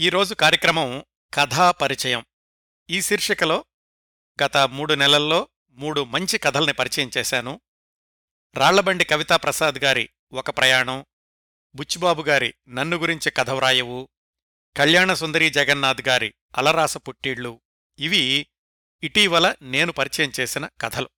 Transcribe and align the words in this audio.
ఈరోజు 0.00 0.34
కార్యక్రమం 0.34 1.04
కథా 1.34 1.70
పరిచయం. 1.70 2.26
ఈ 2.90 3.02
శీర్షికలో 3.02 3.64
గత 4.42 4.56
మూడు 4.56 4.94
నెలల్లో 4.94 5.48
మూడు 5.70 6.04
మంచి 6.04 6.38
కథల్ని 6.38 6.72
పరిచయం 6.72 7.10
చేశాను. 7.18 7.60
రాళ్ళబండి 8.54 9.04
కవితా 9.04 9.36
ప్రసాద్ 9.36 9.74
గారి 9.74 10.10
ఒక 10.32 10.50
ప్రయాణం 10.50 11.06
బుచ్చిబాబు 11.74 12.22
గారి 12.22 12.54
నన్ను 12.68 12.96
గురించి 12.96 13.30
కథ 13.30 13.50
వ్రాయవు 13.50 14.08
కళ్యాణ 14.76 15.14
సుందరి 15.14 15.50
జగన్నాథ్ 15.50 16.08
గారి 16.08 16.34
అలరాస 16.56 16.96
పుట్టిళ్ళు 16.96 17.60
ఇవి 17.98 18.46
ఇటీవల 19.02 19.54
నేను 19.62 19.92
పరిచయం 19.92 20.32
చేసిన 20.40 20.68
కథలు. 20.80 21.10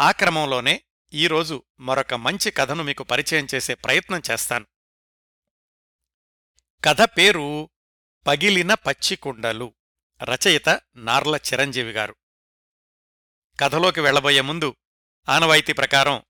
ఆ 0.00 0.10
క్రమంలోనే 0.10 0.84
ఈరోజు 1.12 1.64
మరొక 1.80 2.14
మంచి 2.14 2.50
కథను 2.50 2.84
మీకు 2.84 3.04
పరిచయం 3.04 3.46
చేసే 3.54 3.74
ప్రయత్నం 3.74 4.22
చేస్తాను. 4.30 4.66
కథ 6.84 7.02
పేరు 7.02 7.70
పగిలిన 8.26 8.74
పచ్చికుండలు 8.74 9.74
రచయిత 10.22 10.80
నార్ల 10.96 11.36
చిరంజీవి 11.36 11.92
గారు. 11.92 12.16
కథలోకి 13.60 14.00
వెళ్ళబోయే 14.00 14.40
ముందు 14.40 14.76
ఆనవాయితీ 15.28 15.72
ప్రకారం 15.72 16.22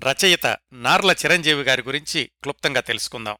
రచయిత 0.00 0.58
నార్ల 0.72 1.10
చిరంజీవి 1.10 1.62
గారి 1.62 1.82
గురించి 1.82 2.30
క్లుప్తంగా 2.42 2.80
తెలుసుకుందాం. 2.80 3.36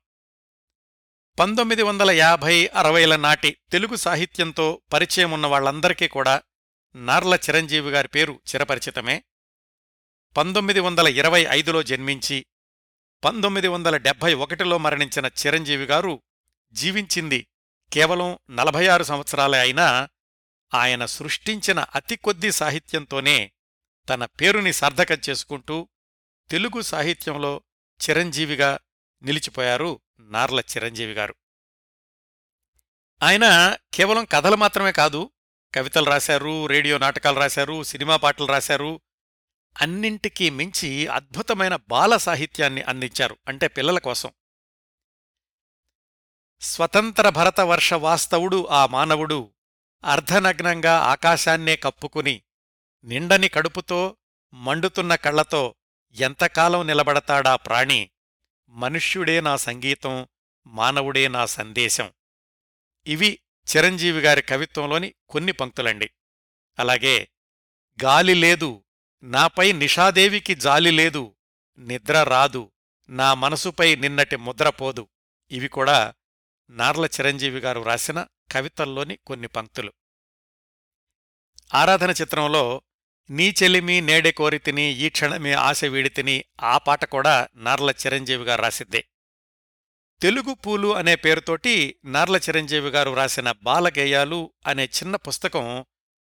పంతొమ్మిది 1.38 1.82
వందల 1.82 2.10
యాభై 2.10 2.66
అరవైల 2.66 3.16
నాటి 3.16 3.56
తెలుగు 3.72 3.96
సాహిత్యంతో 3.96 4.82
పరిచయం 4.92 5.30
ఉన్న 5.30 5.46
వాళ్ళందరికీ 5.46 6.08
కూడా 6.08 6.42
నార్ల 6.94 7.34
చిరంజీవి 7.34 7.90
గారి 7.90 8.08
పేరు 8.08 8.40
చిరపరిచితమే. 8.54 9.24
పంతొమ్మిది 10.36 10.80
వందల 10.80 11.08
ఇరవై 11.08 11.46
ఐదులో 11.50 11.82
జన్మించి 11.82 12.46
పంతొమ్మిది 13.24 13.68
వందల 13.68 13.96
డెబ్భై 13.96 14.34
ఒకటిలో 14.34 14.78
మరణించిన 14.78 15.26
చిరంజీవి 15.26 15.84
గారు 15.84 16.22
జీవించింది 16.72 17.46
కేవలం 17.92 18.38
నలభై 18.50 18.86
ఆరు 18.86 19.02
సంవత్సరాలే 19.02 19.58
అయినా 19.58 20.08
ఆయన 20.74 21.06
సృష్టించిన 21.06 21.80
అతి 21.80 22.16
కొద్ది 22.16 22.52
సాహిత్యంతోనే 22.52 23.52
తన 24.08 24.24
పేరుని 24.24 24.72
సార్థకం 24.72 25.16
చేసుకుంటూ 25.30 25.88
తెలుగు 26.50 26.80
సాహిత్యంలో 26.80 27.62
చిరంజీవిగా 28.00 28.78
నిలిచిపోయారు 29.22 30.00
నార్ల 30.20 30.60
చిరంజీవి 30.60 31.12
గారు. 31.12 31.34
ఆయన 33.22 33.76
కేవలం 33.94 34.24
కథలు 34.24 34.56
మాత్రమే 34.56 34.92
కాదు 34.92 35.30
కవితలు 35.74 36.04
రాశారు 36.04 36.66
రేడియో 36.66 36.98
నాటకాలు 36.98 37.38
రాశారు 37.38 37.82
సినిమా 37.82 38.16
పాటలు 38.16 38.46
రాశారు 38.46 39.00
అన్నింటికీ 39.80 40.50
మించి 40.50 41.06
అద్భుతమైన 41.06 41.76
బాల 41.76 42.16
సాహిత్యాన్ని 42.16 42.82
అందించారు 42.82 43.38
అంటే 43.48 43.68
పిల్లల 43.68 43.98
కోసం. 43.98 44.32
స్వతంత్ర 46.60 47.28
భరతవర్ష 47.28 47.92
వాస్తవుడు 47.92 48.66
ఆ 48.66 48.86
మానవుడు 48.86 49.54
అర్ధనగ్నంగా 50.04 50.98
ఆకాశాన్నే 50.98 51.76
కప్పుకుని 51.76 52.42
నిండని 53.04 53.48
కడుపుతో 53.48 54.16
మండుతున్న 54.54 55.14
కళ్ళతో 55.14 55.74
ఎంతకాలం 56.12 56.86
నిలబడతాడా 56.86 57.56
ప్రాణి? 57.56 58.10
మనుష్యుడే 58.68 59.40
నా 59.40 59.56
సంగీతం 59.56 60.28
మానవుడే 60.66 61.28
నా 61.28 61.46
సందేశం. 61.46 62.12
ఇవి 63.06 63.40
చిరంజీవి 63.76 64.20
గారి 64.20 64.42
కవిత్వంలోని 64.42 65.14
కొన్ని 65.28 65.52
పంక్తులండి. 65.52 66.10
అలాగే 66.78 67.28
గాలి 68.04 68.34
లేదు 68.34 68.84
నాపై 69.22 69.72
నిషాదేవికి 69.72 70.54
జాలి 70.54 70.90
లేదు 70.90 71.36
నిద్ర 71.78 72.22
రాదు 72.22 72.72
నా 73.08 73.34
మనసుపై 73.34 73.96
నిన్నటి 73.96 74.36
ముద్రపోదు 74.36 75.08
ఇవి 75.50 75.68
కూడా 75.68 76.14
నార్ల 76.70 77.04
చిరంజీవి 77.04 77.60
గారు 77.60 77.80
రాసిన 77.80 78.26
కవితల్లోని 78.52 79.18
కొన్ని 79.26 79.48
పంక్తులు. 79.48 79.92
ఆరాధన 81.74 82.10
చిత్రంలో 82.10 82.82
నీ 83.30 83.54
చెలిమి 83.62 84.00
నేడే 84.00 84.32
కోరితిని 84.32 84.82
ఈ 84.82 85.08
క్షణమే 85.08 85.52
ఆశ 85.52 85.84
వీడితిని 85.84 86.44
ఆ 86.60 86.78
పాట 86.78 87.04
కూడా 87.04 87.48
నార్ల 87.54 87.90
చిరంజీవి 87.90 88.44
గారు 88.44 88.62
రాసిద్దే. 88.62 89.04
తెలుగు 90.20 90.54
పూలు 90.54 90.96
అనే 90.96 91.16
పేరుతోటి 91.16 92.00
నార్ల 92.04 92.36
చిరంజీవి 92.36 92.88
గారు 92.88 93.14
రాసిన 93.14 93.52
బాలగేయాలు 93.52 94.52
అనే 94.66 94.84
చిన్న 94.84 95.16
పుస్తకం 95.16 95.84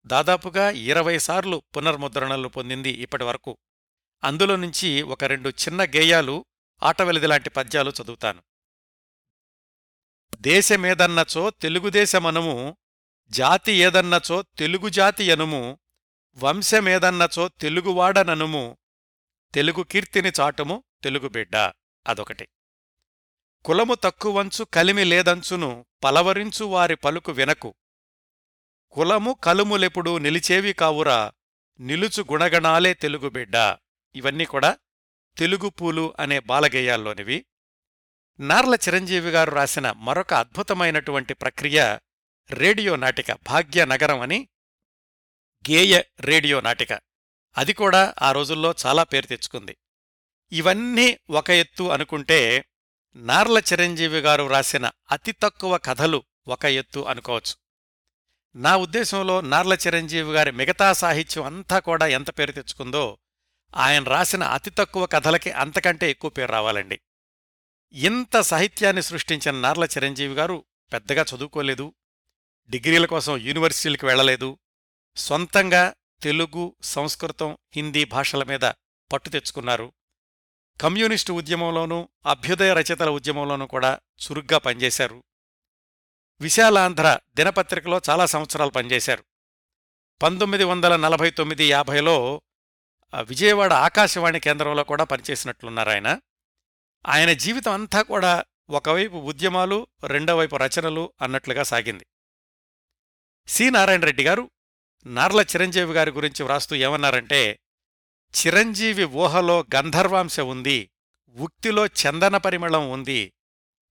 దాదాపుగా 0.06 0.70
ఇరవై 0.70 1.19
సార్లు 1.19 1.62
పునర్ముద్రణలు 1.76 2.48
పొందింది 2.48 2.91
ఇప్పటివరకు 2.91 3.59
అందులో 4.25 4.56
నుంచి 4.56 5.03
ఒక 5.03 5.25
రెండు 5.25 5.48
చిన్న 5.48 5.84
గేయాలు 5.84 6.44
ఆటవెలిది 6.82 7.26
లాంటి 7.26 7.50
పద్యాలు 7.50 7.92
చదువుతాను. 8.03 8.42
దేశమేదన్నచో 10.38 11.50
తెలుగుదేశమనుము 11.50 12.76
జాతి 13.30 13.72
ఏదన్నచో 13.72 14.42
తెలుగు 14.42 14.88
జాతి 14.88 15.30
అనుము 15.30 15.78
వంశమేదన్నచో 16.36 17.48
తెలుగువాడననుము 17.48 18.78
తెలుగు 19.54 19.82
కీర్తిని 19.82 20.32
చాటుము 20.41 20.84
తెలుగుబిడ్డ 21.04 21.56
అదొకటి. 22.06 22.48
కులము 23.64 23.94
తక్కువంచు 23.94 24.64
కలిమి 24.64 25.04
లేదంచును 25.04 25.86
పలవరించు 26.04 26.64
వారి 26.64 26.97
పలుకు 26.97 27.32
వినకు. 27.32 27.74
కులము 28.91 29.32
కలుములెప్పుడు 29.44 30.18
నిలిచేవి 30.18 30.72
కావురా 30.72 31.32
నిలుచు 31.80 32.22
గుణగణాలే 32.22 32.94
తెలుగుబిడ్డ 32.94 33.76
ఇవన్నీ 34.14 34.44
కూడా 34.44 34.78
తెలుగు 35.38 35.68
పూలు 35.68 36.14
అనే 36.20 36.41
బాలగేయాల్లోనివి. 36.41 37.47
నార్ల 38.38 38.74
చిరంజీవి 38.74 39.30
గారు 39.30 39.50
రాసిన 39.50 39.91
మరొక 39.91 40.34
అద్భుతమైనటువంటి 40.34 41.34
ప్రక్రియ 41.34 41.98
రేడియో 42.50 42.96
నాటిక 42.96 43.32
భాగ్యనగరం 43.32 44.20
అని 44.20 44.48
గేయ 45.70 46.02
రేడియో 46.20 46.60
నాటిక. 46.60 46.92
అది 47.58 47.72
కూడా 47.72 48.14
ఆ 48.22 48.32
రోజుల్లో 48.32 48.74
చాలా 48.86 49.02
పేరు 49.02 49.26
తెచ్చుకుంది. 49.26 49.76
ఇవన్నీ 50.52 51.18
ఒక 51.30 51.50
ఎత్తు 51.50 51.82
అనుకుంటే 51.82 52.64
నార్ల 53.16 53.58
చిరంజీవి 53.58 54.20
గారు 54.20 54.47
రాసిన 54.47 54.91
అతి 55.10 55.32
తక్కువ 55.32 55.78
కథలు 55.78 56.22
ఒక 56.48 56.64
ఎత్తు 56.64 57.00
అనుకోవచ్చు. 57.00 57.54
నా 58.56 58.76
ఉద్దేశంలో 58.76 59.41
నార్ల 59.41 59.72
చిరంజీవి 59.72 60.32
గారి 60.32 60.52
మిగతా 60.52 60.92
సాహిత్యం 60.92 61.44
అంతా 61.44 61.78
కూడా 61.78 62.06
ఎంత 62.06 62.38
పేరు 62.38 62.52
తెచ్చుకుందో 62.52 63.18
ఆయన 63.76 64.04
రాసిన 64.04 64.42
అతి 64.42 64.70
తక్కువ 64.70 65.06
కథలకి 65.06 65.50
అంతకంటే 65.50 66.10
ఎక్కువ 66.10 66.30
పేరు 66.30 66.52
రావాలండి. 66.52 67.00
ఇంత 67.93 68.41
సాహిత్యాన్ని 68.41 69.03
సృష్టించిన 69.03 69.55
నార్ల 69.55 69.84
చిరంజీవి 69.84 70.34
గారు 70.34 70.65
పెద్దగా 70.93 71.25
చదువుకోలేదు 71.34 71.95
డిగ్రీల 72.69 73.06
కోసం 73.06 73.37
యూనివర్సిటీలకు 73.37 74.06
వెళ్ళలేదు 74.06 74.59
సొంతంగా 75.17 75.95
తెలుగు 76.23 76.77
సంస్కృతం 76.83 77.59
హిందీ 77.77 78.05
భాషల 78.05 78.43
మీద 78.43 78.61
పట్టు 79.12 79.28
తెచ్చుకున్నారు. 79.28 79.93
కమ్యూనిస్టు 80.81 81.33
ఉద్యమంలోనూ 81.33 82.09
అభ్యుదయ 82.27 82.75
రచయితల 82.75 83.11
ఉద్యమంలోనూ 83.11 83.67
కూడా 83.67 84.01
చురుగ్గా 84.21 84.59
పనిచేశారు. 84.59 85.25
విశాలాంధ్ర 86.41 87.19
దినపత్రికలో 87.37 88.01
చాలా 88.11 88.27
సంవత్సరాలు 88.27 88.71
పనిచేశారు. 88.71 89.25
పంతొమ్మిది 90.22 90.65
వందల 90.65 90.97
నలభై 90.97 91.31
తొమ్మిది 91.31 91.65
యాభైలో 91.69 92.43
విజయవాడ 93.21 93.72
ఆకాశవాణి 93.72 94.41
కేంద్రంలో 94.41 94.84
కూడా 94.84 95.05
పనిచేసినట్లున్నారు 95.05 95.91
ఆయన. 95.91 96.21
ఆయన 97.06 97.33
జీవితం 97.33 97.72
అంతా 97.72 98.03
కూడా 98.03 98.44
ఒకవైపు 98.71 99.16
ఉద్యమాలు 99.16 99.87
రెండోవైపు 100.06 100.56
రచనలు 100.56 101.12
అన్నట్లుగా 101.22 101.62
సాగింది. 101.62 102.06
సి. 103.49 103.71
నారాయణరెడ్డి 103.71 104.25
గారు 104.25 104.50
నార్ల 105.06 105.41
చిరంజీవి 105.41 105.93
గారి 105.93 106.10
గురించి 106.10 106.43
వ్రాస్తూ 106.43 106.77
ఏమన్నారంటే 106.77 107.59
చిరంజీవి 108.34 109.05
ఊహలో 109.05 109.66
గంధర్వాంశ 109.75 110.41
ఉంది 110.41 110.91
ఉక్తిలో 111.37 111.87
చందన 111.87 112.37
పరిమళం 112.37 112.91
ఉంది 112.91 113.33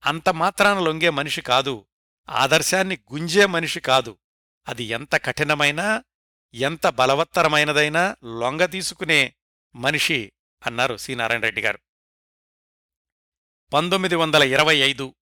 అంత 0.06 0.28
మాత్రాన 0.28 0.78
లొంగే 0.78 1.10
మనిషి 1.10 1.42
కాదు 1.42 1.86
ఆదర్శాన్ని 2.28 2.98
గుంజే 3.12 3.46
మనిషి 3.46 3.80
కాదు 3.80 4.18
అది 4.68 4.84
ఎంత 4.84 5.14
కఠినమైనా 5.14 6.04
ఎంత 6.54 6.86
బలవత్తరమైనదైనా 6.86 8.16
లొంగ 8.40 8.64
తీసుకునే 8.64 9.34
మనిషి 9.76 10.32
అన్నారు 10.66 10.96
సి. 10.96 11.14
నారాయణరెడ్డి 11.14 11.60
గారు. 11.60 11.78
పంతొమ్మిది 13.72 14.14
వందల 14.14 14.42
ఇరవై 14.42 14.76
ఐదు 14.76 15.14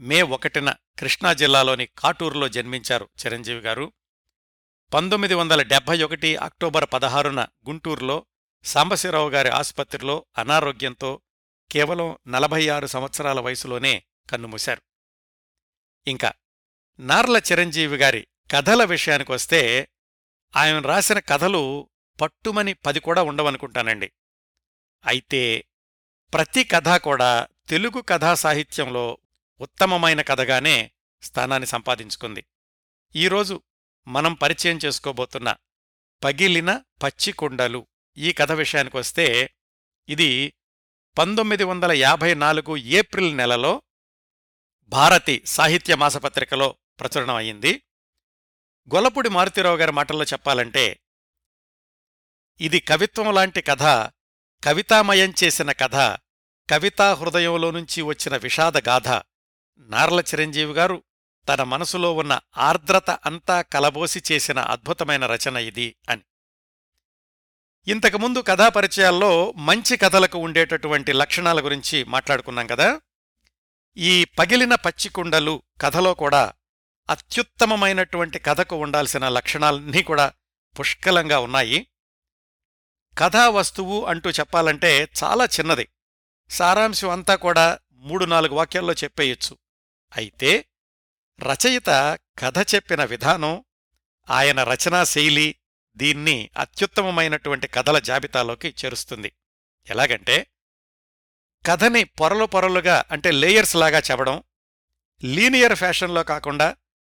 మే 0.00 0.22
ఒకటిన 0.22 0.74
కృష్ణా 0.98 1.32
జిల్లాలోని 1.32 1.86
కాటూరులో 1.86 2.48
జన్మించారు 2.48 3.08
చిరంజీవి 3.26 3.60
గారు. 3.60 3.92
పంతొమ్మిది 4.94 5.34
వందల 5.34 5.62
డెబ్బై 5.62 6.02
ఒకటి 6.02 6.36
అక్టోబర్ 6.36 6.88
పదహారున 6.92 7.46
గుంటూరులో 7.68 8.26
సాంబశివరావు 8.64 9.30
గారి 9.30 9.48
ఆసుపత్రిలో 9.48 10.26
అనారోగ్యంతో 10.38 11.20
కేవలం 11.70 12.18
నలభై 12.28 12.68
ఆరు 12.68 12.86
సంవత్సరాల 12.86 13.40
వయసులోనే 13.40 14.04
కన్నుమూశారు. 14.30 14.82
ఇంకా 16.06 16.32
నార్ల 17.00 17.36
చిరంజీవి 17.36 17.96
గారి 17.96 18.26
కథల 18.50 18.84
విషయానికొస్తే 18.84 19.88
ఆయన 20.56 20.78
రాసిన 20.78 21.18
కథలు 21.18 21.90
పట్టుమని 22.20 22.72
పది 22.72 23.00
కూడా 23.00 23.22
ఉండవనుకుంటానండి. 23.22 24.12
అయితే 25.06 25.64
ప్రతి 26.34 26.64
కథ 26.64 26.88
కూడా 26.88 27.46
తెలుగు 27.70 28.00
కథా 28.00 28.34
సాహిత్యంలో 28.34 29.18
ఉత్తమమైన 29.60 30.20
కథగానే 30.20 30.90
స్థానాన్ని 31.22 31.66
సంపాదించుకుంది. 31.66 32.44
ఈరోజు 33.14 33.62
మనం 34.08 34.34
పరిచయం 34.34 34.78
చేసుకోబోతున్న 34.84 35.56
పగిలిన 36.24 36.82
పచ్చికుండలు 37.02 37.86
ఈ 38.16 38.32
కథ 38.32 38.52
విషయానికొస్తే 38.52 39.50
ఇది 40.08 40.54
పంతొమ్మిది 41.18 41.64
వందల 41.64 41.92
యాభై 41.92 42.34
నాలుగు 42.34 42.76
ఏప్రిల్ 42.76 43.36
నెలలో 43.36 43.82
భారతి 44.88 45.42
సాహిత్య 45.46 45.94
మాసపత్రికలో 45.94 46.78
ప్రచురణమైంది 47.00 47.82
గొలపుడి 48.94 49.28
మారుతిరావు 49.28 49.76
గారి 49.76 49.92
మాటల్లో 49.92 50.24
చెప్పాలంటే 50.24 51.00
ఇది 52.60 52.80
కవిత్వం 52.80 53.34
లాంటి 53.34 53.62
కథ 53.62 53.82
కవితామయం 54.64 55.34
చేసిన 55.44 55.72
కథ 55.72 56.18
కవితా 56.70 57.14
హృదయంలో 57.14 57.70
నుంచి 57.70 58.02
వచ్చిన 58.02 58.36
విషాద 58.36 58.88
గాథ. 58.88 59.08
నార్ల 59.78 60.20
చిరంజీవి 60.20 60.72
గారు 60.72 61.02
తన 61.48 61.62
మనసులో 61.62 62.14
ఉన్న 62.14 62.40
ఆర్ద్రత 62.58 63.10
అంతా 63.10 63.62
కలబోసి 63.62 64.22
చేసిన 64.32 64.58
అద్భుతమైన 64.58 65.26
రచన 65.26 65.56
ఇది 65.56 65.96
అని. 66.08 66.22
ఇంతకుముందు 67.88 68.38
కథాపరిచయాల్లో 68.38 69.52
మంచి 69.52 69.96
కథలకు 69.96 70.38
ఉండేటటువంటి 70.38 71.12
లక్షణాల 71.12 71.64
గురించి 71.64 72.04
మాట్లాడుకున్నాం 72.04 72.66
కదా? 72.66 73.00
ఈ 73.96 74.24
పగిలిన 74.24 74.74
పచ్చికుండలు 74.74 75.62
కథలో 75.80 76.14
కూడా 76.14 76.52
అత్యుత్తమమైనటువంటి 77.10 78.38
కథకు 78.38 78.76
ఉండాల్సిన 78.76 79.28
లక్షణాలన్నీ 79.28 80.02
కూడా 80.02 80.32
పుష్కలంగా 80.80 81.38
ఉన్నాయి. 81.38 81.86
కథా 83.18 83.48
వస్తువు 83.48 84.04
అంటూ 84.04 84.30
చెప్పాలంటే 84.30 85.08
చాలా 85.24 85.44
చిన్నది. 85.44 85.88
సారాంశం 86.50 87.08
అంతా 87.08 87.34
కూడా 87.34 87.78
మూడు 87.92 88.24
నాలుగు 88.24 88.54
వాక్యాల్లో 88.54 88.92
చెప్పేయొచ్చు. 88.92 89.58
అయితే 90.16 90.68
రచయిత 91.40 92.18
కథ 92.38 92.74
చెప్పిన 92.74 93.04
విధానం 93.04 93.64
ఆయన 94.30 94.62
రచనా 94.62 95.04
శైలి 95.04 95.54
దీన్ని 95.96 96.50
అత్యుత్తమమైనటువంటి 96.56 97.66
కథల 97.66 97.98
జాబితాలోకి 97.98 98.74
చేరుస్తుంది. 98.84 99.32
ఎలాగంటే 99.90 100.46
కథని 101.66 102.04
పొరలు 102.04 102.44
పొరలుగా 102.44 103.04
అంటే 103.10 103.30
లేయర్స్ 103.30 103.76
లాగా 103.76 103.98
చెప్పడం 103.98 104.42
లీనియర్ 105.24 105.74
ఫ్యాషన్లో 105.74 106.22
కాకుండా 106.24 106.76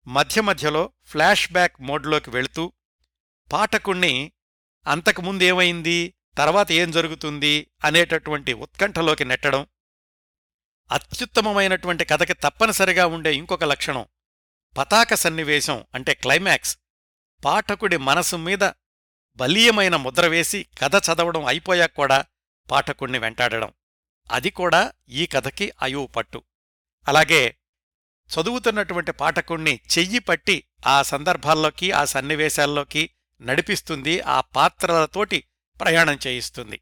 మధ్య 0.07 0.41
మధ్యలో 0.41 0.93
ఫ్లాష్ 1.05 1.51
బ్యాక్ 1.51 1.81
మోడ్లోకి 1.81 2.29
వెళుతూ 2.29 2.73
పాఠకుణ్ణి 3.51 4.31
అంతకుముందేమైంది 4.87 6.13
తర్వాత 6.37 6.71
ఏం 6.71 6.91
జరుగుతుంది 6.91 7.71
అనేటటువంటి 7.83 8.53
ఉత్కంఠలోకి 8.53 9.25
నెట్టడం 9.25 9.67
అత్యుత్తమమైనటువంటి 10.91 12.05
కథకి 12.05 12.33
తప్పనిసరిగా 12.33 13.05
ఉండే 13.05 13.35
ఇంకొక 13.35 13.63
లక్షణం 13.63 14.05
పతాక 14.77 15.13
సన్నివేశం 15.13 15.85
అంటే 15.95 16.13
క్లైమాక్స్ 16.13 16.77
పాఠకుడి 17.45 17.97
మనసు 17.97 18.35
మీద 18.35 18.71
బలీయమైన 19.35 19.95
ముద్ర 19.95 20.27
వేసి 20.27 20.65
కథ 20.81 20.95
చదవడం 20.95 21.45
అయిపోయాక 21.45 21.95
కూడా 21.95 22.25
పాఠకుణ్ణి 22.71 23.19
వెంటాడడం. 23.19 23.73
అది 24.31 24.49
కూడా 24.49 24.93
ఈ 25.09 25.25
కథకి 25.25 25.73
అయువు 25.81 26.07
పట్టు. 26.07 26.43
అలాగే 27.07 27.57
చదువుతున్నటువంటి 28.29 29.11
పాఠకుణ్ణి 29.11 29.79
చెయ్యి 29.97 30.19
పట్టి 30.19 30.63
ఆ 30.87 31.01
సందర్భాల్లోకి 31.01 31.91
ఆ 31.91 32.05
సన్నివేశాల్లోకి 32.05 33.09
నడిపిస్తుంది 33.41 34.21
ఆ 34.21 34.41
పాత్రలతోటి 34.41 35.43
ప్రయాణం 35.81 36.19
చేయిస్తుంది. 36.27 36.81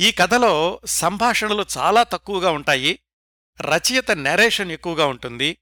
ఈ 0.00 0.12
కథలో 0.12 0.80
సంభాషణలు 0.84 1.66
చాలా 1.78 2.02
తక్కువగా 2.02 2.50
ఉంటాయి. 2.50 2.98
రచయిత 3.60 4.10
నెరేషన్ 4.10 4.70
ఎక్కువగా 4.70 5.06
ఉంటుంది. 5.06 5.58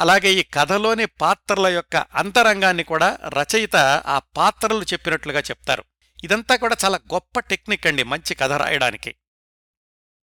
అలాగే 0.00 0.32
ఈ 0.32 0.42
కథలోని 0.42 1.06
పాత్రల 1.06 1.66
యొక్క 1.66 1.96
అంతరంగాన్ని 1.96 2.84
కూడా 2.84 3.18
రచయిత 3.24 3.76
ఆ 4.06 4.18
పాత్రలు 4.18 4.84
చెప్పినట్లుగా 4.84 5.40
చెప్తారు. 5.40 5.84
ఇదంతా 6.24 6.56
కూడా 6.56 6.76
చాలా 6.84 7.00
గొప్ప 7.14 7.40
టెక్నిక్ 7.40 7.86
అండి 7.86 8.02
మంచి 8.02 8.34
కథ 8.34 8.52
రాయడానికి. 8.52 9.14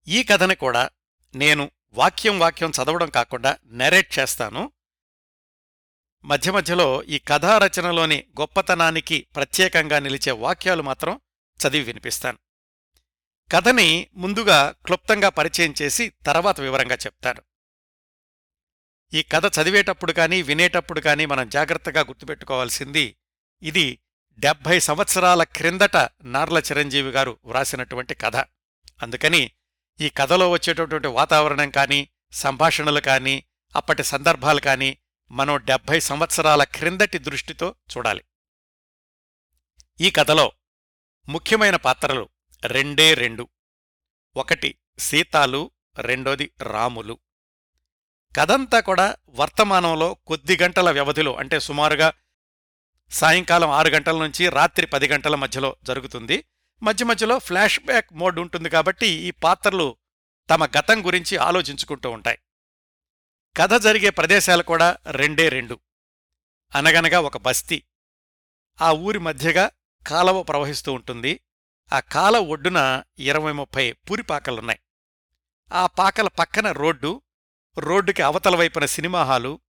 ఈ 0.08 0.24
కథని 0.24 0.56
కూడా 0.56 0.90
నేను 1.36 1.72
వాక్యం 1.94 2.40
వాక్యం 2.40 2.72
చదవడం 2.72 3.10
కాకుండా 3.10 3.58
నెరేట్ 3.66 4.20
చేస్తాను. 4.20 4.72
మధ్య 6.26 6.52
మధ్యలో 6.52 7.04
ఈ 7.04 7.20
కథా 7.20 7.58
రచనలోని 7.58 8.24
గొప్పతనానికి 8.40 9.28
ప్రత్యేకంగా 9.36 10.00
నిలిచే 10.00 10.32
వాక్యాలు 10.32 10.84
మాత్రం 10.84 11.20
చదివి 11.58 11.84
వినిపిస్తాను. 11.84 12.38
కథని 13.52 14.08
ముందుగా 14.14 14.76
క్లుప్తంగా 14.86 15.30
పరిచయం 15.30 15.74
చేసి 15.82 16.10
తర్వాత 16.10 16.62
వివరంగా 16.62 16.96
చెప్తాను. 16.96 17.42
ఈ 19.14 19.24
కథ 19.24 19.60
చదివేటప్పుడు 19.60 20.12
కానీ 20.12 20.42
వినేటప్పుడు 20.42 21.00
కానీ 21.00 21.26
మనం 21.26 21.50
జాగ్రత్తగా 21.50 22.02
గుర్తుపెట్టుకోవాల్సింది 22.02 23.18
ఇది 23.62 24.00
డెబ్భై 24.40 24.80
సంవత్సరాల 24.80 25.44
క్రిందట 25.44 25.98
నార్ల 26.24 26.58
చిరంజీవి 26.58 27.12
గారు 27.12 27.40
వ్రాసినటువంటి 27.46 28.16
కథ. 28.16 28.36
అందుకని 29.02 29.52
ఈ 30.02 30.10
కథలో 30.10 30.50
వచ్చేటటువంటి 30.50 31.08
వాతావరణం 31.08 31.70
కానీ 31.70 32.10
సంభాషణలు 32.32 33.00
కానీ 33.00 33.44
అప్పటి 33.76 34.04
సందర్భాలు 34.04 34.60
కానీ 34.60 34.98
మనం 35.32 35.58
డెబ్భై 35.58 36.00
సంవత్సరాల 36.00 36.64
క్రిందటి 36.64 37.18
దృష్టితో 37.18 37.76
చూడాలి. 37.98 38.24
ఈ 40.02 40.12
కథలో 40.12 40.52
ముఖ్యమైన 41.30 41.76
పాత్రలు 41.76 42.30
రెండే 42.66 43.14
రెండు. 43.14 43.48
ఒకటి 44.38 44.80
సీతాలు 45.00 45.72
రెండోది 45.98 46.52
రాములు. 46.62 47.20
కథంతా 48.38 48.80
కూడా 48.80 49.16
వర్తమానంలో 49.30 50.14
కొద్ది 50.14 50.58
గంటల 50.58 50.92
వ్యవధిలో 50.92 51.36
అంటే 51.36 51.60
సుమారుగా 51.60 52.14
సాయంకాలం 53.12 53.70
ఆరు 53.70 53.90
గంటల 53.90 54.18
నుంచి 54.18 54.50
రాత్రి 54.50 54.88
పది 54.88 55.08
గంటల 55.08 55.36
మధ్యలో 55.36 55.76
జరుగుతుంది. 55.84 56.44
మధ్య 56.84 57.06
మధ్యలో 57.06 57.40
ఫ్లాష్ 57.40 57.80
బ్యాక్ 57.80 58.14
మోడ్ 58.14 58.40
ఉంటుంది 58.40 58.70
కాబట్టి 58.70 59.08
ఈ 59.08 59.32
పాత్రలు 59.32 59.98
తమ 60.50 60.66
గతం 60.66 61.06
గురించి 61.06 61.38
ఆలోచించుకుంటూ 61.38 62.12
ఉంటాయి. 62.12 62.40
కథ 63.58 63.74
జరిగే 63.74 64.10
ప్రదేశాలు 64.10 64.64
కూడా 64.64 64.98
రెండే 65.12 65.50
రెండు. 65.50 65.80
అనగనగా 66.76 67.20
ఒక 67.20 67.38
బస్తీ. 67.38 67.84
ఆ 68.82 68.92
ఊరి 68.92 69.20
మధ్యగా 69.20 69.72
కాలవ 70.08 70.44
ప్రవహిస్తూ 70.44 70.94
ఉంటుంది. 70.94 71.40
ఆ 71.94 72.00
కాల 72.00 72.38
ఒడ్డున 72.38 73.04
ఇరవై 73.20 73.52
ముప్పై 73.52 73.92
పూరిపాకలున్నాయి 73.92 74.80
ఆ 75.74 75.88
పాకల 75.88 76.28
పక్కన 76.28 76.72
రోడ్డు 76.72 77.22
రోడ్డుకి 77.78 78.22
అవతల 78.22 78.56
వైపున 78.56 78.86
సినిమా 78.86 79.24
హాలు 79.24 79.60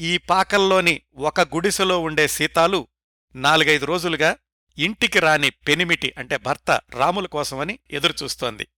ఈ 0.00 0.18
పాకల్లోని 0.18 1.02
ఒక 1.14 1.40
గుడిసెలో 1.40 2.00
ఉండే 2.00 2.28
సీతాలు 2.28 2.88
నాలుగైదు 3.34 3.84
రోజులుగా 3.84 4.36
ఇంటికి 4.78 5.20
రాని 5.20 5.50
పెనిమిటి 5.50 6.14
అంటే 6.18 6.36
భర్త 6.36 6.80
రాముల 6.90 7.26
కోసమని 7.26 7.78
ఎదురుచూస్తోంది. 7.90 8.68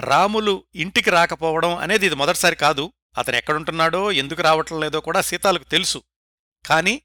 రాములు 0.00 0.64
ఇంటికి 0.74 1.10
రాకపోవడం 1.10 1.76
అనేది 1.76 2.06
ఇది 2.06 2.14
మొదటిసారి 2.14 2.56
కాదు. 2.56 2.92
అతను 3.18 3.36
ఎక్కడుంటున్నాడో 3.36 4.12
ఎందుకు 4.12 4.42
రావటం 4.42 4.80
లేదో 4.80 5.00
కూడా 5.00 5.20
సీతాలకు 5.20 5.64
తెలుసు. 5.64 6.02
కాని 6.66 7.02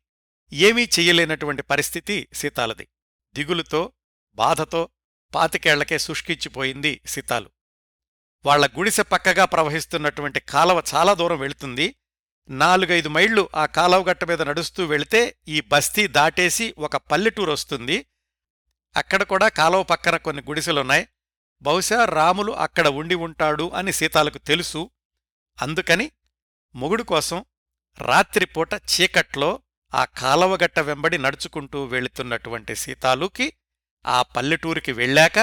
ఏమీ 0.54 0.84
చెయ్యలేనటువంటి 0.84 1.62
పరిస్థితి 1.62 2.28
సీతాలది 2.34 2.88
దిగులుతో 3.34 3.92
బాధతో 4.36 4.90
పాతికేళ్ళకే 5.36 5.98
శుష్కిచ్చిపోయింది 6.00 7.02
సీతాలు 7.06 7.50
వాళ్ళ 8.46 8.70
గుడిసె 8.78 9.02
పక్కగా 9.02 9.46
ప్రవహిస్తున్నటువంటి 9.46 10.40
కాలవ 10.40 10.84
చాలా 10.94 11.14
దూరం 11.14 11.40
వెళుతుంది. 11.40 11.96
నాలుగైదు 12.50 13.10
మైళ్ళు 13.10 13.50
ఆ 13.56 13.66
కాలవగట్ట 13.66 14.24
మీద 14.24 14.42
నడుస్తూ 14.42 14.86
వెళితే 14.86 15.38
ఈ 15.48 15.62
బస్తీ 15.62 16.08
దాటేసి 16.08 16.76
ఒక 16.78 16.98
పల్లెటూరు 16.98 17.52
వస్తుంది. 17.52 18.06
అక్కడ 18.96 19.24
కూడా 19.24 19.48
కాలువ 19.48 19.84
పక్కన 19.84 20.18
కొన్ని 20.18 20.44
గుడిసెలున్నాయి. 20.44 21.08
బహుశా 21.62 22.06
రాములు 22.06 22.52
అక్కడ 22.52 22.88
ఉండి 22.88 23.16
ఉంటాడు 23.16 23.70
అని 23.70 23.94
సీతాలకు 23.94 24.38
తెలుసు. 24.38 24.90
అందుకని 25.62 26.12
మొగుడు 26.76 27.04
కోసం 27.04 27.46
రాత్రిపూట 27.98 28.74
చీకట్లో 28.74 29.62
ఆ 29.94 30.06
కాలవగట్ట 30.06 30.80
వెంబడి 30.80 31.18
నడుచుకుంటూ 31.18 31.86
వెళుతున్నటువంటి 31.86 32.76
సీతాలుకి 32.76 33.54
ఆ 34.06 34.22
పల్లెటూరికి 34.22 34.92
వెళ్ళాక 34.92 35.40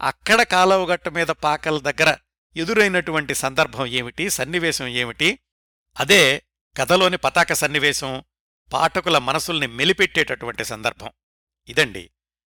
అక్కడ 0.00 0.42
కాలవగట్ట 0.42 1.08
మీద 1.08 1.26
పాకల 1.26 1.78
దగ్గర 1.78 2.16
ఎదురైనటువంటి 2.56 3.34
సందర్భం 3.34 3.86
ఏమిటి 3.86 4.30
సన్నివేశం 4.30 4.86
ఏమిటి? 4.86 5.38
అదే 6.00 6.42
కథలోని 6.76 7.16
పతాక 7.16 7.52
సన్నివేశం 7.52 8.24
పాఠకుల 8.72 9.18
మనసుల్ని 9.18 9.66
మెలిపెట్టేటటువంటి 9.66 10.64
సందర్భం. 10.64 11.10
ఇదండి. 11.68 12.10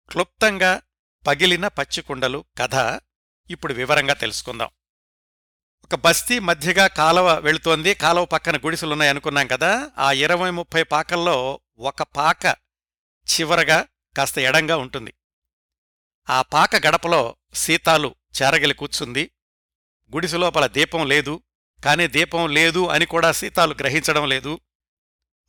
క్లుప్తంగా 0.09 0.81
పగిలిన 1.27 1.67
పచ్చికుండలు 1.67 2.45
కథ. 2.57 2.99
ఇప్పుడు 3.49 3.73
వివరంగా 3.73 4.13
తెలుసుకుందాం. 4.13 4.69
ఒక 5.93 5.95
బస్తీ 5.95 6.39
మధ్యగా 6.39 6.87
కాలవ 6.87 7.39
వెళుతోంది. 7.39 7.93
కాలవ 7.93 8.25
పక్కన 8.25 8.57
గుడిసెలు 8.57 8.91
ఉన్నాయనుకున్నాం 8.91 9.47
కదా. 9.47 9.91
ఆ 9.97 10.11
ఇరవై 10.11 10.49
ముప్పై 10.49 10.83
పాకల్లో 10.83 11.59
ఒక 11.77 12.03
పాక 12.03 12.45
చివరగా 13.27 13.87
కాస్త 14.17 14.39
ఎడంగా 14.39 14.77
ఉంటుంది. 14.77 15.13
ఆ 16.29 16.41
పాక 16.41 16.75
గడపలో 16.87 17.35
సీతాలు 17.53 18.15
చేరగలి 18.41 18.73
కూర్చుంది. 18.73 19.31
గుడిసె 20.15 20.37
లోపల 20.37 20.67
దీపం 20.67 21.07
లేదు. 21.07 21.41
కానీ 21.83 22.07
దీపం 22.07 22.49
లేదు 22.49 22.87
అని 22.87 23.05
కూడా 23.05 23.31
సీతాలు 23.31 23.75
గ్రహించడం 23.79 24.29
లేదు. 24.29 24.59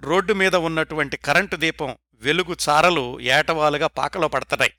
రోడ్డు 0.00 0.32
మీద 0.32 0.56
ఉన్నటువంటి 0.56 1.16
కరెంటు 1.16 1.56
దీపం 1.56 1.98
వెలుగు 2.14 2.56
చారలు 2.68 3.20
ఏటవాలుగా 3.20 3.86
పాకలో 3.86 4.28
పడతాయి 4.28 4.72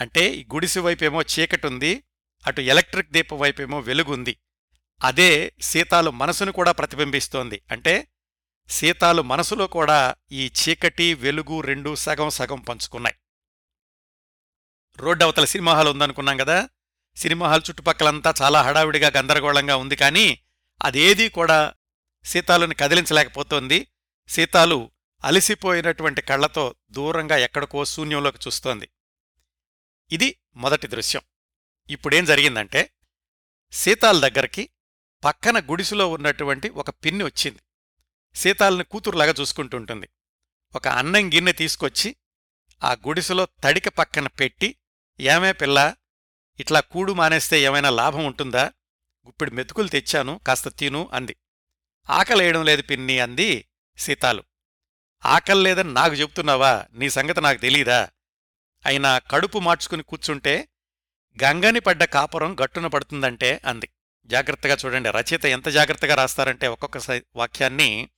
అంటే 0.00 0.30
ఈ 0.30 0.46
గుడిసె 0.54 0.80
వైపేమో 0.80 1.22
చీకటుంది 1.22 2.04
అటు 2.46 2.60
ఎలక్ట్రిక్ 2.60 3.10
దీపం 3.10 3.38
వైపేమో 3.38 3.80
వెలుగుంది 3.80 4.36
అదే 5.02 5.52
సీతాలు 5.60 6.10
మనసును 6.10 6.52
కూడా 6.52 6.72
ప్రతిబింబిస్తోంది. 6.72 7.62
అంటే 7.70 8.08
సీతాలు 8.68 9.22
మనసులో 9.22 9.66
కూడా 9.66 10.14
ఈ 10.32 10.46
చీకటి 10.46 11.14
వెలుగు 11.14 11.60
రెండూ 11.60 11.94
సగం 11.94 12.30
సగం 12.30 12.60
పంచుకున్నాయి. 12.60 13.16
రోడ్డు 14.96 15.24
అవతల 15.24 15.44
సినిమా 15.44 15.74
హాల్ 15.74 15.88
ఉందనుకున్నాం 15.88 16.36
కదా? 16.36 16.68
సినిమా 17.16 17.48
హాల్ 17.48 17.62
చుట్టుపక్కలంతా 17.70 18.34
చాలా 18.42 18.62
హడావిడిగా 18.62 19.12
గందరగోళంగా 19.16 19.76
ఉంది 19.76 19.96
కానీ 19.96 20.42
అదేదీ 20.82 21.28
కూడా 21.28 21.74
సీతాలుని 22.24 22.74
కదిలించలేకపోతోంది. 22.74 23.86
సీతాలు 24.28 24.90
అలసిపోయినటువంటి 25.24 26.22
కళ్ళతో 26.22 26.74
దూరంగా 26.90 27.36
ఎక్కడికో 27.36 27.84
శూన్యంలోకి 27.84 28.38
చూస్తోంది. 28.46 28.88
ఇది 30.12 30.38
మొదటి 30.56 30.86
దృశ్యం. 30.86 31.22
ఇప్పుడేం 31.90 32.24
జరిగిందంటే 32.24 32.90
సీతాల 33.72 34.28
దగ్గరికి 34.28 34.68
పక్కన 35.24 35.58
గుడిసెలో 35.58 36.08
ఉన్నటువంటి 36.08 36.68
ఒక 36.68 36.90
పిన్ని 36.90 37.24
వచ్చింది. 37.24 37.58
సీతాలని 38.34 38.84
కూతురులాగా 38.84 39.34
చూసుకుంటుంటుంది. 39.40 40.08
ఒక 40.74 40.88
అన్నం 40.88 41.32
గిన్నె 41.32 41.52
తీసుకొచ్చి 41.52 42.16
ఆ 42.84 42.92
గుడిసెలో 42.92 43.46
తడిక 43.64 43.88
పక్కన 43.88 44.26
పెట్టి 44.26 44.76
ఏమే 45.20 45.52
పిల్ల 45.52 45.94
ఇట్లా 46.60 46.80
కూడు 46.80 47.12
మానేస్తే 47.12 47.60
ఏమైనా 47.60 47.90
లాభం 47.90 48.24
ఉంటుందా? 48.24 48.72
గుప్పిడి 49.26 49.50
మెతుకులు 49.50 49.88
తెచ్చాను 49.88 50.40
కాస్త 50.46 50.68
తిను 50.68 51.10
అంది. 51.12 51.36
ఆకలేయడం 52.10 52.64
లేదు 52.64 52.82
పిన్ని 52.82 53.18
అంది 53.18 53.68
సీతాలు. 53.98 54.44
ఆకలి 55.24 55.62
లేదని 55.62 55.92
నాకు 55.92 56.14
చెబుతున్నావా 56.14 56.86
నీ 56.92 57.10
సంగతి 57.10 57.40
నాకు 57.40 57.58
తెలీదా? 57.60 58.08
అయినా 58.86 59.18
కడుపు 59.18 59.58
మార్చుకుని 59.58 60.02
కూర్చుంటే 60.02 60.68
గంగని 61.44 61.80
పడ్డ 61.80 62.04
కాపురం 62.04 62.56
గట్టున 62.64 62.86
పడుతుందంటే 62.86 63.60
అంది. 63.66 63.88
జాగ్రత్తగా 64.26 64.76
చూడండి. 64.84 65.10
రచయిత 65.10 65.44
ఎంత 65.44 65.68
జాగ్రత్తగా 65.68 66.14
రాస్తారంటే 66.14 66.68
ఒక్కొక్క 66.68 67.20
వాక్యాన్ని 67.36 68.08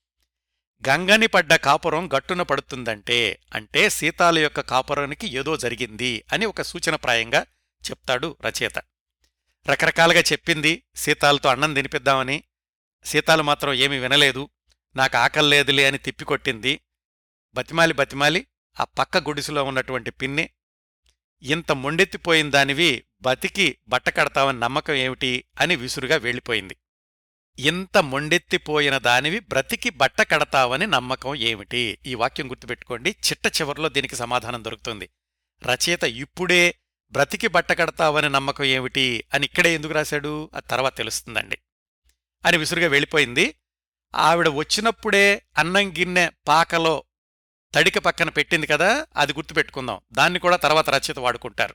గంగని 0.89 1.27
పడ్డ 1.27 1.55
కాపురం 1.55 2.09
గట్టున 2.17 2.43
పడుతుందంటే 2.43 3.39
అంటే 3.55 3.89
సీతాల 3.89 4.39
యొక్క 4.39 4.61
కాపురానికి 4.61 5.37
ఏదో 5.37 5.57
జరిగింది 5.57 6.25
అని 6.33 6.47
ఒక 6.47 6.63
సూచనప్రాయంగా 6.63 7.47
చెప్తాడు 7.91 8.37
రచయిత. 8.47 8.79
రకరకాలుగా 9.69 10.21
చెప్పింది 10.21 10.83
సీతాలతో 10.97 11.49
అన్నం 11.49 11.75
తినిపిద్దామని 11.75 12.45
సీతాలు 13.05 13.43
మాత్రం 13.43 13.73
ఏమీ 13.73 13.99
వినలేదు 13.99 14.49
నాకు 14.97 15.17
ఆకల్లేదులే 15.17 15.87
అని 15.87 15.99
తిప్పికొట్టింది. 15.99 16.81
బతిమాలి 17.55 17.95
బతిమాలి 17.95 18.47
ఆ 18.81 18.85
పక్క 18.85 19.19
గుడిసెలో 19.19 19.65
ఉన్నటువంటి 19.65 20.11
పిన్ని 20.11 20.51
ఇంత 21.43 21.73
మొండెత్తిపోయిన 21.73 22.51
దానివి 22.51 23.05
బతికి 23.25 23.76
బట్ట 23.88 24.09
కడతావని 24.09 24.61
నమ్మకం 24.61 24.95
ఏమిటి 24.95 25.45
అని 25.61 25.76
విసురుగా 25.76 26.16
వెళ్ళిపోయింది. 26.16 26.76
ఇంత 27.59 27.99
మొండెత్తిపోయిన 27.99 28.99
దానివి 28.99 29.40
బ్రతికి 29.40 29.90
బట్ట 29.90 30.21
కడతావని 30.21 30.87
నమ్మకం 30.87 31.35
ఏమిటి? 31.35 31.99
ఈ 32.07 32.14
వాక్యం 32.14 32.50
గుర్తుపెట్టుకోండి. 32.50 33.11
చిట్ట 33.11 33.61
చివరిలో 33.61 33.88
దీనికి 33.88 34.16
సమాధానం 34.16 34.64
దొరుకుతుంది. 34.64 35.09
రచయిత 35.64 36.04
ఇప్పుడే 36.04 36.75
బ్రతికి 37.12 37.49
బట్ట 37.49 37.73
కడతావని 37.73 38.28
నమ్మకం 38.28 38.64
ఏమిటి 38.64 39.25
అని 39.35 39.45
ఇక్కడే 39.47 39.75
ఎందుకు 39.75 39.93
రాశాడు? 39.93 40.50
ఆ 40.57 40.61
తర్వాత 40.61 40.97
తెలుస్తుందండి. 40.97 41.59
అని 42.47 42.57
విసురుగా 42.57 42.88
వెళ్ళిపోయింది. 42.88 43.54
ఆవిడ 44.14 44.49
వచ్చినప్పుడే 44.49 45.43
అన్నం 45.59 45.93
గిన్నె 45.99 46.31
పాకలో 46.49 47.04
తడిక 47.75 47.99
పక్కన 47.99 48.28
పెట్టింది 48.28 48.66
కదా 48.66 49.07
అది 49.16 49.33
గుర్తుపెట్టుకుందాం. 49.33 50.00
దాన్ని 50.12 50.38
కూడా 50.38 50.57
తర్వాత 50.57 50.90
రచయిత 50.90 51.19
వాడుకుంటారు. 51.19 51.75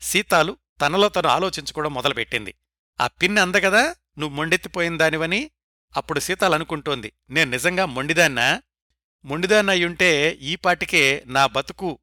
సీతాలు 0.00 0.56
తనలో 0.84 1.08
తను 1.08 1.28
ఆలోచించుకోవడం 1.28 1.94
మొదలుపెట్టింది. 1.94 2.54
ఆ 3.00 3.06
పిన్ 3.06 3.38
అందగదా 3.38 3.96
నువ్వు 4.18 4.36
మొండెత్తిపోయిన 4.36 4.96
దానివని? 4.96 5.50
అప్పుడు 5.96 6.20
సీతాలనుకుంటోంది 6.20 7.12
నేను 7.30 7.50
నిజంగా 7.50 7.86
మొండిదాన్నా? 7.86 8.62
మొండిదాన్నయ్యుంటే 9.24 10.38
ఈపాటికే 10.40 11.22
నా 11.26 11.46
బతుకు 11.46 11.98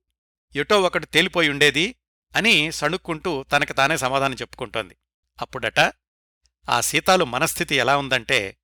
ఎటో 0.55 0.81
ఒకటి 0.81 1.05
తేలిపోయి 1.05 1.49
ఉండేది 1.49 1.95
అని 2.35 2.71
సణుక్కుంటూ 2.71 3.43
తనకు 3.43 3.73
తానే 3.73 3.97
సమాధానం 3.97 4.33
చెప్పుకుంటోంది. 4.33 4.97
అప్పుడట 5.41 5.79
ఆ 6.69 6.81
సీతాలు 6.81 7.25
మనస్థితి 7.25 7.75
ఎలా 7.75 7.97
ఉందంటే 7.97 8.57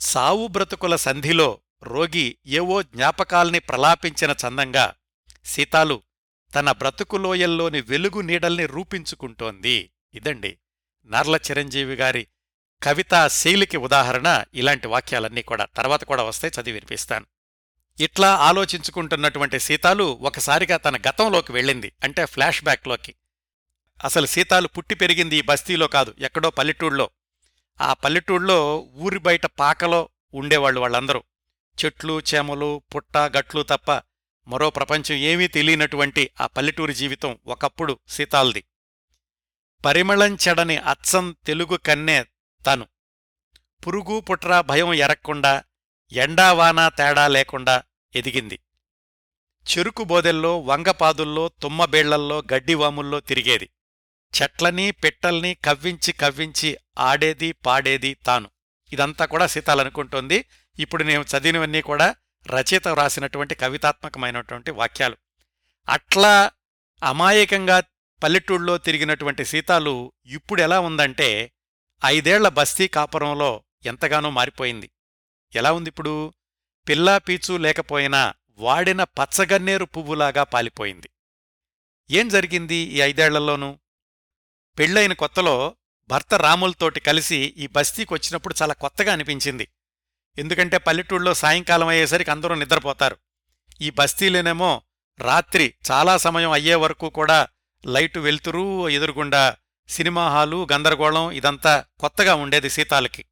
సావు 0.00 0.46
బ్రతుకుల 0.46 0.96
సంధిలో 0.96 1.60
రోగి 1.82 2.38
ఏవో 2.46 2.82
జ్ఞాపకాల్ని 2.82 3.58
ప్రలాపించిన 3.58 4.34
చందంగా 4.46 4.94
సీతాలు 5.44 6.02
తన 6.54 6.72
బ్రతుకులోయల్లోని 6.72 7.80
వెలుగు 7.80 8.20
నీడల్ని 8.20 8.66
రూపించుకుంటోంది. 8.66 9.90
ఇదండి 10.14 10.58
నర్ల 11.06 11.36
చిరంజీవి 11.36 11.94
గారి 11.94 12.26
కవితా 12.82 13.28
శైలికి 13.28 13.76
ఉదాహరణ. 13.76 14.44
ఇలాంటి 14.54 14.86
వాక్యాలన్నీ 14.86 15.42
కూడా 15.42 15.64
తర్వాత 15.76 16.04
కూడా 16.04 16.22
వస్తే 16.22 16.48
చదివి 16.48 16.72
వినిపిస్తాను. 16.72 17.26
ఇట్లా 18.00 18.34
ఆలోచించుకుంటున్నటువంటి 18.34 19.60
సీతాలు 19.60 20.04
ఒకసారిగా 20.04 20.76
తన 20.76 20.96
గతంలోకి 20.96 21.52
వెళ్ళింది 21.52 21.92
అంటే 22.04 22.24
ఫ్లాష్ 22.24 22.64
బ్యాక్లోకి. 22.64 23.14
అసలు 24.04 24.26
సీతాలు 24.26 24.68
పుట్టి 24.68 24.94
పెరిగింది 24.94 25.36
ఈ 25.36 25.42
బస్తీలో 25.42 25.86
కాదు 25.86 26.14
ఎక్కడో 26.18 26.50
పల్లెటూళ్ళలో 26.50 27.10
ఆ 27.80 27.92
పల్లెటూళ్ళలో 27.92 28.78
ఊరి 28.78 29.18
బయట 29.18 29.46
పాకలో 29.46 30.08
ఉండేవాళ్ళు 30.34 30.80
వాళ్ళందరూ. 30.80 31.22
చెట్లు 31.84 32.20
చేమలు 32.20 32.82
పుట్ట 32.94 33.16
గట్లు 33.16 33.62
తప్ప 33.62 34.07
మరో 34.48 34.70
ప్రపంచం 34.70 35.14
ఏమీ 35.14 35.46
తెలియనటువంటి 35.46 36.30
ఆ 36.40 36.46
పల్లెటూరి 36.46 36.94
జీవితం 36.94 37.38
ఒకప్పుడు 37.46 37.98
సీతాల్ది. 38.08 38.64
పరిమళంచెడని 39.84 40.76
అచ్చం 40.76 41.36
తెలుగు 41.46 41.76
కన్నే 41.76 42.24
తను. 42.66 42.86
పురుగు 43.86 44.20
పుట్రా 44.20 44.60
భయం 44.60 44.94
ఎరక్కుండా 44.94 45.64
ఎండావానా 46.12 46.88
తేడా 46.88 47.28
లేకుండా 47.28 47.82
ఎదిగింది. 48.14 48.60
చెరుకు 49.68 50.04
బోదెల్లో 50.04 50.60
వంగపాదుల్లో 50.60 51.48
తుమ్మబేళ్ళల్లో 51.48 52.42
గడ్డివాముల్లో 52.52 53.20
తిరిగేది. 53.20 53.70
చెట్లని 54.42 54.90
పెట్టల్ని 54.90 55.54
కవ్వించి 55.54 56.12
కవ్వించి 56.12 56.76
ఆడేది 56.98 57.52
పాడేది 57.52 58.14
తాను. 58.14 58.50
ఇదంతా 58.92 59.24
కూడా 59.24 59.46
సీతాలనుకుంటోంది. 59.46 60.44
ఇప్పుడు 60.78 61.04
నేను 61.04 61.22
చదివినవన్నీ 61.22 61.82
కూడా 61.82 62.14
రచయిత 62.50 62.88
వ్రాసినటువంటి 62.88 63.54
కవితాత్మకమైనటువంటి 63.54 64.70
వాక్యాలు. 64.70 65.16
అట్లా 65.88 66.50
అమాయకంగా 67.02 67.82
పల్లెటూళ్ళలో 68.22 68.78
తిరిగినటువంటి 68.78 69.44
సీతాలు 69.44 70.12
ఇప్పుడెలా 70.26 70.80
ఉందంటే 70.80 71.52
ఐదేళ్ళ 72.04 72.48
బస్తీ 72.48 72.88
కాపురంలో 72.88 73.64
ఎంతగానో 73.86 74.30
మారిపోయింది. 74.30 74.90
ఎలా 75.54 75.72
ఉందిప్పుడు 75.72 76.34
పిల్లా 76.88 77.18
పీచు 77.18 77.56
లేకపోయినా 77.56 78.34
వాడిన 78.50 79.04
పచ్చగన్నేరు 79.04 79.84
పువ్వులాగా 79.84 80.42
పాలిపోయింది. 80.42 81.10
ఏం 82.10 82.28
జరిగింది 82.28 82.74
ఈ 82.74 83.00
ఐదేళ్ళలోనూ? 83.00 83.78
పెళ్ళైన 84.78 85.12
కొత్తలో 85.12 85.76
భర్త 86.08 86.34
రాములతోటి 86.34 87.00
కలిసి 87.00 87.36
ఈ 87.36 87.66
బస్తీకి 87.66 88.14
వచ్చినప్పుడు 88.14 88.54
చాలా 88.62 88.74
కొత్తగా 88.74 89.12
అనిపించింది. 89.12 89.68
ఎందుకంటే 90.38 90.78
పల్లెటూళ్ళలో 90.78 91.34
సాయంకాలం 91.34 91.88
అయ్యేసరికి 91.88 92.30
అందరూ 92.30 92.54
నిద్రపోతారు. 92.54 93.16
ఈ 93.80 93.90
బస్తీలోనేమో 93.90 94.82
రాత్రి 95.18 95.74
చాలా 95.90 96.16
సమయం 96.16 96.50
అయ్యే 96.50 96.74
వరకు 96.74 97.10
కూడా 97.10 97.48
లైటు 97.86 98.20
వెలుతురూ 98.20 98.88
ఎదురుగుండా 98.88 99.56
సినిమా 99.88 100.28
హాలు 100.28 100.66
గందరగోళం 100.72 101.30
ఇదంతా 101.30 101.84
కొత్తగా 102.00 102.34
ఉండేది 102.34 102.70
సీతాలకి 102.70 103.24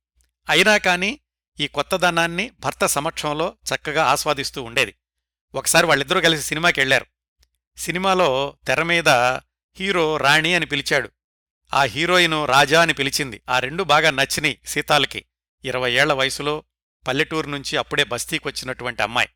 అయినా 0.48 0.76
కాని 0.76 1.20
ఈ 1.60 1.66
కొత్తదనాన్ని 1.66 2.50
భర్త 2.60 2.86
సమక్షంలో 2.86 3.56
చక్కగా 3.74 4.04
ఆస్వాదిస్తూ 4.04 4.62
ఉండేది. 4.62 4.94
ఒకసారి 5.54 5.86
వాళ్ళిద్దరూ 5.86 6.20
కలిసి 6.20 6.42
సినిమాకి 6.42 6.80
వెళ్ళారు 6.80 7.06
సినిమాలో 7.76 8.56
తెర 8.66 8.82
మీద 8.82 9.08
హీరో 9.78 10.16
రాణి 10.16 10.54
అని 10.54 10.66
పిలిచాడు. 10.66 11.10
ఆ 11.74 11.82
హీరోయిన్ 11.82 12.46
రాజా 12.46 12.82
అని 12.82 12.92
పిలిచింది. 12.92 13.42
ఆ 13.50 13.58
రెండు 13.58 13.82
బాగా 13.82 14.10
నచ్చినాయి 14.10 14.58
సీతాలకి 14.66 15.24
ఇరవై 15.64 15.92
ఏళ్ళ 15.92 16.12
వయసులో 16.12 16.64
పల్లెటూరు 17.06 17.50
నుంచి 17.50 17.76
అప్పుడే 17.76 18.04
బస్తీకొచ్చినటువంటి 18.04 19.02
అమ్మాయి. 19.02 19.28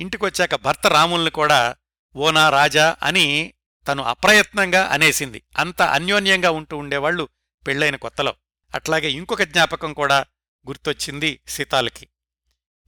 ఇంటికొచ్చాక 0.00 0.54
భర్త 0.54 0.86
రాముల్ని 0.86 1.30
కూడా 1.30 1.76
ఓనా 2.16 2.50
రాజా 2.50 2.96
అని 3.02 3.54
తను 3.88 4.02
అప్రయత్నంగా 4.02 4.86
అనేసింది. 4.86 5.42
అంత 5.58 5.82
అన్యోన్యంగా 5.82 6.50
ఉంటూ 6.50 6.76
ఉండేవాళ్ళు 6.76 7.28
పెళ్ళైన 7.66 7.96
కొత్తలో. 7.96 8.36
అట్లాగే 8.74 9.10
ఇంకొక 9.10 9.42
జ్ఞాపకం 9.42 9.92
కూడా 9.92 10.24
గుర్తొచ్చింది 10.68 11.40
సీతాలకి. 11.48 12.08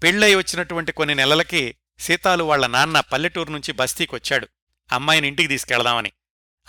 పెళ్ళై 0.03 0.35
వచ్చినటువంటి 0.35 0.93
కొన్ని 0.93 1.15
నెలలకి 1.15 1.77
సీతాలు 1.99 2.45
వాళ్ళ 2.45 2.67
నాన్న 2.67 3.01
పల్లెటూరు 3.01 3.51
నుంచి 3.51 3.73
బస్తీకొచ్చాడు. 3.73 4.49
అమ్మాయిని 4.93 5.29
ఇంటికి 5.29 5.49
తీసుకెళదామని. 5.49 6.13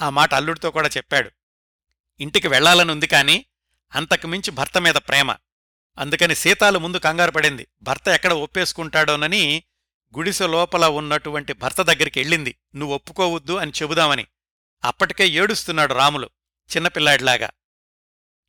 ఆ 0.01 0.09
మాట 0.09 0.33
అల్లుడితో 0.33 0.71
కూడా 0.71 0.89
చెప్పాడు. 0.97 1.31
ఇంటికి 2.19 2.47
వెళ్ళాలని 2.47 2.91
ఉంది 2.91 3.07
కాని 3.07 3.45
అంతకుమించి 3.95 4.51
భర్త 4.51 4.77
మీద 4.77 4.95
ప్రేమ. 4.95 5.35
అందుకని 5.97 6.35
సీతాలు 6.35 6.79
ముందు 6.79 6.97
కంగారు 6.97 7.31
పడింది. 7.31 7.67
భర్త 7.81 8.07
ఎక్కడ 8.09 8.33
ఒప్పేసుకుంటాడోనని 8.33 9.63
గుడిసె 10.17 10.47
లోపల 10.47 10.85
ఉన్నటువంటి 10.85 11.53
భర్త 11.53 11.81
దగ్గరికి 11.81 12.19
వెళ్ళింది. 12.19 12.57
నువ్వు 12.75 12.95
ఒప్పుకోవద్దు 12.95 13.53
అని 13.53 13.71
చెబుదామని. 13.81 14.27
అప్పటికే 14.83 15.27
ఏడుస్తున్నాడు 15.27 15.93
రాములు 15.93 16.29
చిన్నపిల్లాడిలాగా 16.75 17.49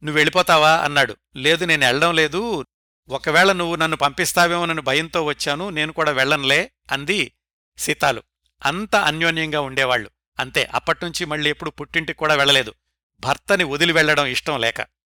నువ్వు 0.04 0.18
వెళ్ళిపోతావా? 0.18 0.76
అన్నాడు. 0.76 1.16
లేదు 1.37 1.64
నేను 1.64 1.87
వెళ్ళడం 1.87 2.14
లేదు. 2.14 2.66
ఒకవేళ 3.08 3.52
నువ్వు 3.52 3.76
నన్ను 3.76 3.96
పంపిస్తావేమోనని 3.96 4.80
భయంతో 4.80 5.22
వచ్చాను 5.25 5.70
నేను 5.70 5.92
కూడా 5.92 6.11
వెళ్ళనులే 6.11 6.72
అంది 6.92 7.32
సీతాలు. 7.78 8.22
అంత 8.64 8.96
అన్యోన్యంగా 8.96 9.61
ఉండేవాళ్ళు 9.61 10.11
అంతే 10.38 10.68
అప్పట్నుంచి 10.75 11.26
మళ్ళీ 11.26 11.50
ఎప్పుడు 11.50 11.70
పుట్టింటికి 11.70 12.18
కూడా 12.18 12.34
వెళ్ళలేదు. 12.34 12.75
భర్తని 13.20 13.64
వదిలి 13.64 13.92
వెళ్ళడం 13.92 14.26
ఇష్టం 14.26 14.61
లేక. 14.61 15.01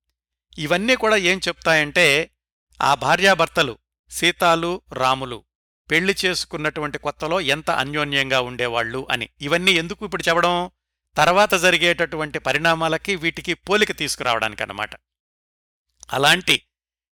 ఇవన్నీ 0.57 0.95
కూడా 0.95 1.15
ఏం 1.15 1.41
చెప్తాయంటే 1.48 2.29
ఆ 2.81 2.95
భార్యాభర్తలు 2.95 3.77
సీతాలు 4.10 4.81
రాములు 4.93 5.43
పెళ్ళి 5.91 6.15
చేసుకున్నటువంటి 6.25 6.98
కొత్తలో 6.98 7.41
ఎంత 7.41 7.72
అన్యోన్యంగా 7.72 8.41
ఉండేవాళ్ళు 8.41 9.07
అని. 9.12 9.29
ఇవన్నీ 9.41 9.72
ఎందుకు 9.72 10.05
ఇప్పుడు 10.05 10.24
చెప్పడం? 10.29 10.72
తర్వాత 11.17 11.55
జరిగేటటువంటి 11.55 12.39
పరిణామాలకి 12.39 13.15
వీటికి 13.15 13.53
పోలిక 13.53 13.91
తీసుకురావడానికన్నమాట. 13.91 14.89
అలాంటి 16.13 16.62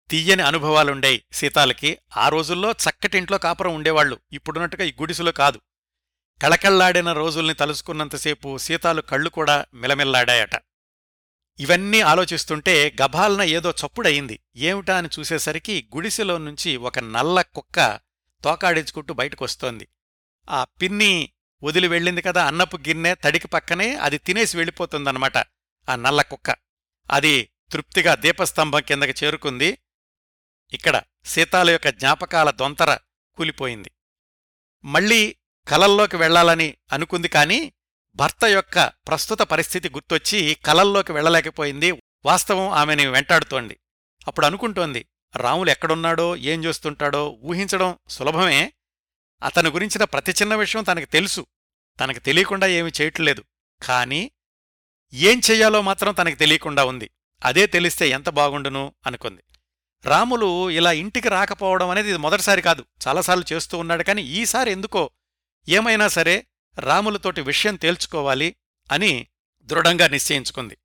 తీయని 0.10 0.44
అనుభవాలుండేయి 0.44 1.24
సీతాలకి. 1.32 1.98
ఆ 2.18 2.30
రోజుల్లో 2.30 2.72
చక్కటింట్లో 2.72 3.38
కాపురం 3.38 3.76
ఉండేవాళ్ళు 3.76 4.20
ఇప్పుడున్నట్టుగా 4.34 4.84
ఈ 4.84 4.94
గుడిసెలో 5.02 5.32
కాదు. 5.32 5.62
కళకళ్ళాడిన 6.42 7.14
రోజుల్ని 7.14 7.54
తలుసుకున్నంతసేపు 7.54 8.58
సీతాలు 8.58 9.02
కళ్ళు 9.02 9.30
కూడా 9.30 9.66
మిలమిల్లాడాయట. 9.74 10.56
ఇవన్నీ 11.60 12.02
ఆలోచిస్తుంటే 12.02 12.96
గభాలన 13.02 13.42
ఏదో 13.42 13.72
చప్పుడయింది. 13.72 14.40
ఏమిటా 14.56 14.98
అని 14.98 15.10
చూసేసరికి 15.20 15.90
గుడిసెలో 15.96 16.38
నుంచి 16.38 16.78
ఒక 16.78 17.00
నల్ల 17.00 17.42
కుక్క 17.42 18.00
తోకాడించుకుంటూ 18.44 19.14
బయటకొస్తోంది. 19.14 19.88
ఆ 20.50 20.64
పిన్ని 20.64 21.30
వదిలి 21.64 21.88
వెళ్ళింది 21.88 22.22
కదా 22.22 22.46
అన్నపు 22.46 22.78
గిన్నె 22.78 23.16
తడికి 23.16 23.48
పక్కనే 23.48 23.96
అది 23.96 24.18
తినేసి 24.18 24.58
వెళ్ళిపోతుందన్నమాట 24.58 25.38
ఆ 25.90 25.96
నల్ల 25.96 26.22
కుక్క. 26.22 26.56
అది 27.12 27.50
తృప్తిగా 27.72 28.16
దీపస్తంభం 28.16 28.82
కిందకి 28.82 29.26
చేరుకుంది. 29.26 29.78
ఇక్కడ 30.74 31.02
సీతాల 31.26 31.70
యొక్క 31.70 31.90
జ్ఞాపకాల 31.90 32.50
దొంతర 32.50 32.98
కూలిపోయింది. 33.36 33.92
మళ్ళీ 34.86 35.36
కలల్లోకి 35.68 36.16
వెళ్ళాలని 36.18 36.78
అనుకుంది 36.94 37.28
కాని 37.28 37.74
భర్త 38.16 38.46
యొక్క 38.46 38.88
ప్రస్తుత 38.88 39.40
పరిస్థితి 39.42 39.90
గుర్తొచ్చి 39.90 40.58
కలల్లోకి 40.66 41.12
వెళ్ళలేకపోయింది. 41.12 41.92
వాస్తవం 42.26 42.70
ఆమెని 42.70 43.08
వెంటాడుతోంది. 43.08 43.80
అప్పుడు 44.28 44.46
అనుకుంటోంది 44.46 45.06
రాములు 45.36 45.70
ఎక్కడున్నాడో 45.70 46.36
ఏం 46.36 46.64
చేస్తుంటాడో 46.64 47.40
ఊహించడం 47.44 47.98
సులభమే. 48.10 48.74
అతని 49.44 49.70
గురించిన 49.70 50.04
ప్రతి 50.04 50.32
చిన్న 50.32 50.56
విషయం 50.56 50.84
తనకి 50.84 51.06
తెలుసు. 51.06 51.46
తనకి 52.00 52.20
తెలియకుండా 52.20 52.68
ఏమీ 52.68 52.92
చేయట్లేదు. 53.02 53.44
కాని 53.84 54.32
ఏం 55.14 55.42
చెయ్యాలో 55.52 55.82
మాత్రం 55.82 56.14
తనకి 56.14 56.36
తెలియకుండా 56.36 56.86
ఉంది. 56.86 57.12
అదే 57.44 57.68
తెలిస్తే 57.68 58.10
ఎంత 58.10 58.30
బాగుండును? 58.30 58.94
అనుకుంది. 59.06 59.44
రాములు 60.06 60.70
ఇలా 60.70 60.92
ఇంటికి 60.92 61.30
రాకపోవడం 61.30 61.90
అనేది 61.90 62.10
ఇది 62.10 62.18
మొదటిసారి 62.18 62.62
కాదు. 62.62 62.86
చాలాసార్లు 63.08 63.54
చేస్తూ 63.54 63.78
ఉన్నాడు. 63.78 64.04
కానీ 64.04 64.22
ఈసారి 64.22 64.72
ఎందుకో? 64.72 65.10
ఏమైనా 65.70 66.08
సరే 66.08 66.48
రాములతోటి 66.80 67.42
విషయం 67.42 67.76
తేల్చుకోవాలి 67.76 68.56
అని 68.92 69.28
దృఢంగా 69.64 70.08
నిశ్చయించుకుంది. 70.08 70.78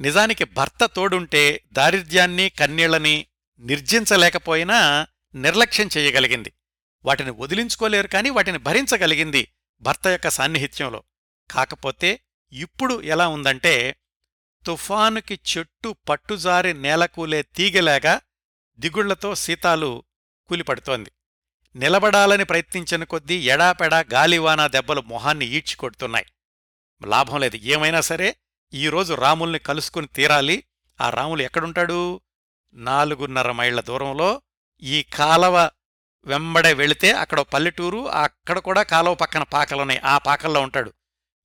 నిజానికి 0.00 0.44
భర్త 0.44 0.86
తోడుంటే 0.86 1.64
దారిద్ర్యాన్ని 1.72 2.48
కన్నీళ్ళని 2.48 3.26
నిర్జించలేకపోయినా 3.58 5.06
నిర్లక్ష్యం 5.34 5.90
చెయ్యగలిగింది 5.96 6.52
వాటిని 7.04 7.30
వదిలించుకోలేరు 7.30 8.06
కాని 8.06 8.30
వాటిని 8.30 8.58
భరించగలిగింది 8.58 9.48
భర్త 9.80 10.06
యొక్క 10.06 10.28
సాన్నిహిత్యంలో. 10.28 11.02
కాకపోతే 11.50 12.20
ఇప్పుడు 12.52 13.02
ఎలా 13.02 13.28
ఉందంటే 13.28 13.96
తుఫానుకి 14.66 15.34
చెట్టు 15.34 15.96
పట్టుజారి 16.08 16.74
నేలకూలే 16.74 17.42
తీగలాగా 17.42 18.20
దిగుళ్ళతో 18.78 19.34
సీతాలు 19.34 20.04
కూలిపడుతోంది. 20.48 21.10
నిలబడాలని 21.76 22.44
ప్రయత్నించిన 22.44 23.04
కొద్దీ 23.04 23.50
ఎడాపెడా 23.50 24.04
గాలివాన 24.12 24.66
దెబ్బలు 24.66 25.00
మొహాన్ని 25.00 25.46
ఈడ్చికొడుతున్నాయి 25.46 26.26
లాభం 27.06 27.40
లేదు. 27.40 27.56
ఏమైనా 27.56 28.00
సరే 28.00 28.36
ఈరోజు 28.74 29.14
రాముల్ని 29.14 29.58
కలుసుకుని 29.58 30.06
తీరాలి. 30.06 30.64
ఆ 31.00 31.10
రాములు 31.10 31.42
ఎక్కడుంటాడు? 31.42 32.20
నాలుగున్నర 32.74 33.52
మైళ్ళ 33.52 33.80
దూరంలో 33.80 34.42
ఈ 34.82 35.02
కాలవ 35.02 35.70
వెంబడే 36.24 36.72
వెళితే 36.72 37.12
అక్కడ 37.12 37.40
పల్లెటూరు 37.40 38.08
అక్కడ 38.08 38.58
కూడా 38.58 38.82
కాలువ 38.82 39.14
పక్కన 39.14 39.42
పాకలున్నాయి. 39.42 40.00
ఆ 40.00 40.18
పాకల్లో 40.18 40.60
ఉంటాడు. 40.60 40.92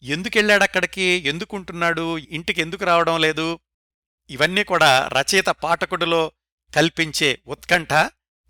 ఎందుకెళ్ళాడక్కడికి? 0.03 1.01
ఎందుకుంటున్నాడు? 1.01 2.17
ఇంటికి 2.17 2.61
ఎందుకు 2.61 2.85
రావడం 2.85 3.21
లేదు? 3.21 3.59
ఇవన్నీ 4.29 4.63
కూడా 4.63 5.07
రచయిత 5.07 5.45
పాఠకుడిలో 5.45 6.31
కల్పించే 6.75 7.39
ఉత్కంఠ. 7.47 7.93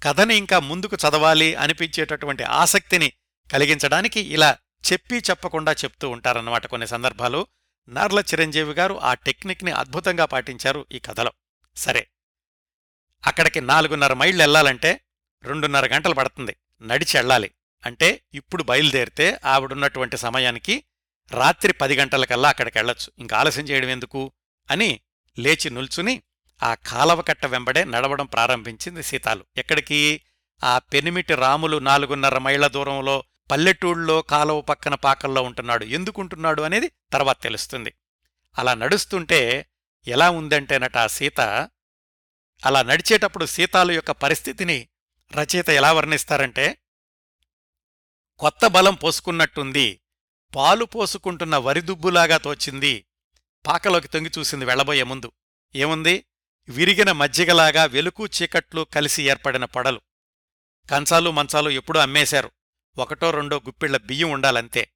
కథని 0.03 0.35
ఇంకా 0.35 0.59
ముందుకు 0.59 0.95
చదవాలి 0.95 1.55
అనిపించేటటువంటి 1.55 2.43
ఆసక్తిని 2.43 3.13
కలిగించడానికి 3.53 4.19
ఇలా 4.19 4.57
చెప్పి 4.91 5.17
చెప్పకుండా 5.17 5.71
చెప్తూ 5.71 6.09
ఉంటారన్నమాట 6.09 6.65
కొన్ని 6.65 6.87
సందర్భాలు. 6.87 7.47
నార్ల 7.87 8.19
చిరంజీవి 8.19 8.73
గారు 8.73 9.01
ఆ 9.01 9.13
టెక్నిక్ని 9.13 9.71
అద్భుతంగా 9.71 10.25
పాటించారు 10.25 10.85
ఈ 10.91 10.99
కథలో. 10.99 11.31
సరే. 11.75 12.07
అక్కడికి 13.27 13.61
నాలుగున్నర 13.61 14.13
మైళ్ళు 14.13 14.43
వెళ్ళాలంటే 14.43 15.01
రెండున్నర 15.43 15.93
గంటలు 15.93 16.13
పడుతుంది. 16.13 16.55
నడిచి 16.81 17.17
వెళ్ళాలి. 17.17 17.51
అంటే 17.85 18.21
ఇప్పుడు 18.33 18.63
బయలుదేరితే 18.63 19.39
ఆవిడున్నటువంటి 19.45 20.17
సమయానికి 20.17 20.83
రాత్రి 21.31 21.73
పది 21.73 21.95
గంటలకల్లా 21.95 22.49
అక్కడికి 22.49 22.77
వెళ్ళొచ్చు. 22.77 23.11
ఇంకా 23.19 23.37
ఆలస్యం 23.37 23.65
చేయడం 23.65 23.89
ఎందుకు? 23.89 24.31
అని 24.71 24.99
లేచి 25.39 25.69
నుల్చుని 25.69 26.21
ఆ 26.63 26.73
కాలవకట్ట 26.73 27.45
వెంబడే 27.45 27.83
నడవడం 27.83 28.25
ప్రారంభించింది 28.25 29.03
సీతాలు. 29.03 29.45
ఎక్కడికి? 29.57 30.21
ఆ 30.63 30.79
పెనిమిటి 30.79 31.35
రాములు 31.35 31.77
నాలుగున్నర 31.77 32.37
మైళ్ళ 32.37 32.67
దూరంలో 32.67 33.23
పల్లెటూళ్ళలో 33.51 34.21
కాలువ 34.21 34.61
పక్కన 34.61 34.95
పాకల్లో 34.95 35.41
ఉంటున్నాడు. 35.41 35.85
ఎందుకుంటున్నాడు 35.85 36.61
అనేది 36.61 36.91
తర్వాత 37.13 37.41
తెలుస్తుంది. 37.41 37.93
అలా 38.57 38.73
నడుస్తుంటే 38.73 39.65
ఎలా 40.07 40.29
ఉందంటేనట 40.29 40.97
ఆ 40.97 41.07
సీత 41.07 41.41
అలా 42.65 42.81
నడిచేటప్పుడు 42.83 43.45
సీతాలు 43.45 43.91
యొక్క 43.91 44.11
పరిస్థితిని 44.11 44.87
రచయిత 45.35 45.69
ఎలా 45.69 45.93
వర్ణిస్తారంటే 45.93 46.77
కొత్త 48.39 48.67
బలం 48.67 48.95
పోసుకున్నట్టుంది 48.95 50.01
పాలు 50.55 50.85
పోసుకుంటున్న 50.85 51.57
వరిదుబ్బులాగా 51.57 52.37
తోచింది 52.37 53.05
పాకలోకి 53.67 54.07
తొంగి 54.07 54.31
చూసింది 54.39 54.65
వెళ్ళబోయే 54.65 55.03
ముందు. 55.03 55.31
ఏముంది? 55.75 56.25
విరిగిన 56.69 57.11
మజ్జిగలాగా 57.11 57.85
వెలుకు 57.85 58.25
చీకట్లు 58.25 58.87
కలిసి 58.95 59.23
ఏర్పడిన 59.23 59.65
పడలు. 59.65 60.01
కంచాలు 60.91 61.31
మంచాలు 61.31 61.69
ఎప్పుడూ 61.69 61.99
అమ్మేశారు. 61.99 62.51
ఒకటో 62.97 63.31
రెండో 63.31 63.57
గుప్పిళ్ళ 63.57 63.97
బియ్యం 63.97 64.31
ఉండాలంతే. 64.31 64.91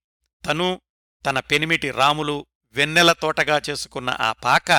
తను 0.46 0.82
తన 1.26 1.40
పెనిమిటి 1.40 1.92
రాములు 1.92 2.46
వెన్నెల 2.72 3.12
తోటగా 3.12 3.62
చేసుకున్న 3.70 4.18
ఆ 4.20 4.32
పాక 4.32 4.72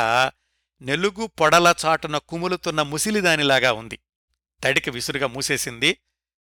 నెలుగు 0.83 1.27
పొడల 1.27 1.75
చాటున 1.85 2.19
కుములుతున్న 2.19 2.83
ముసిలిదానిలాగా 2.83 3.73
ఉంది. 3.73 3.99
తడికి 4.65 4.91
విసురుగా 4.91 5.27
మూసేసింది. 5.27 6.01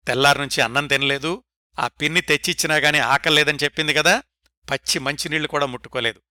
తెల్లారునుంచి 0.08 0.62
అన్నం 0.62 0.88
తినలేదు. 0.88 1.44
ఆ 1.80 1.88
పిన్ని 1.88 2.22
తెచ్చిచ్చినా 2.22 2.76
గాని 2.76 3.00
ఆకలేదని 3.00 3.58
చెప్పింది 3.64 3.94
కదా. 3.94 4.24
పచ్చి 4.72 5.00
మంచినీళ్ళు 5.00 5.48
కూడా 5.48 5.66
ముట్టుకోలేదు. 5.66 6.22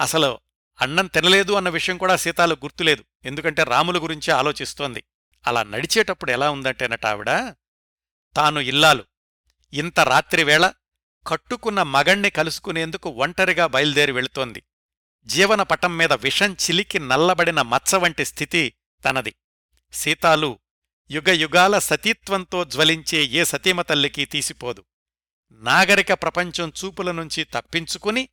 అసలు 0.00 0.38
అన్నం 0.80 1.06
తినలేదు 1.06 1.52
అన్న 1.52 1.68
విషయం 1.68 1.98
కూడా 1.98 2.16
సీతాలు 2.16 2.54
గుర్తులేదు. 2.54 3.04
ఎందుకంటే 3.24 3.64
రాముల 3.64 4.02
గురించి 4.02 4.30
ఆలోచిస్తోంది. 4.30 5.04
అలా 5.46 5.62
నడిచేటప్పుడు 5.62 6.30
ఎలా 6.30 6.50
ఉందంటేనట 6.50 7.06
ఆవిడ 7.06 7.26
తాను 8.36 8.60
ఇల్లాలు 8.60 9.04
ఇంత 9.72 10.00
రాత్రివేళ 10.00 10.72
కట్టుకున్న 11.26 11.82
మగణ్ణి 11.82 12.30
కలుసుకునేందుకు 12.30 13.10
ఒంటరిగా 13.10 13.66
బయలుదేరి 13.66 14.12
వెళుతోంది. 14.12 14.62
జీవన 15.26 15.62
పటం 15.62 15.96
మీద 15.96 16.12
విషం 16.12 16.52
చిలికి 16.52 16.98
నల్లబడిన 16.98 17.62
మచ్చ 17.62 17.96
వంటి 17.96 18.24
స్థితి 18.24 18.74
తనది. 19.04 19.34
సీతాలు 19.92 20.58
యుగయుగాల 21.10 21.78
సతీత్వంతో 21.78 22.64
జ్వలించే 22.64 23.18
ఏ 23.18 23.44
సతీమతల్లికి 23.44 24.24
తీసిపోదు. 24.24 24.84
నాగరిక 25.52 26.12
ప్రపంచం 26.12 26.72
చూపుల 26.84 27.12
నుంచి 27.12 27.44
తప్పించుకుని 27.44 28.28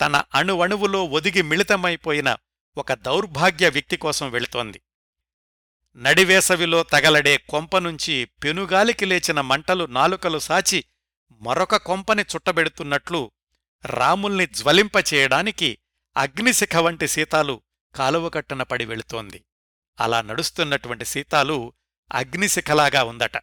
తన 0.00 0.24
అణువణువులో 0.34 1.04
ఒదిగి 1.04 1.42
మిళితమైపోయిన 1.42 2.36
ఒక 2.76 2.92
దౌర్భాగ్య 2.92 3.68
వ్యక్తి 3.68 3.96
కోసం 3.96 4.30
వెళుతోంది. 4.30 4.82
నడివేసవిలో 5.96 6.82
తగలడే 6.82 7.36
కొంపనుంచి 7.36 8.24
పెనుగాలికి 8.24 9.06
లేచిన 9.06 9.40
మంటలు 9.40 9.84
నాలుకలు 9.84 10.38
సాచి 10.38 10.84
మరొక 11.40 11.76
కొంపని 11.76 12.22
చుట్టబెడుతున్నట్లు 12.22 13.30
రాముల్ని 13.84 14.46
జ్వలింపచేయడానికి 14.46 15.78
అగ్నిశిఖ 16.16 16.76
వంటి 16.76 17.08
సీతాలు 17.08 17.62
కాలువకట్టున 17.94 18.62
పడి 18.62 18.84
వెళుతోంది. 18.84 19.44
అలా 20.00 20.22
నడుస్తున్నటువంటి 20.22 21.04
సీతాలు 21.04 21.72
అగ్నిశిఖలాగా 22.12 23.04
ఉందట. 23.04 23.36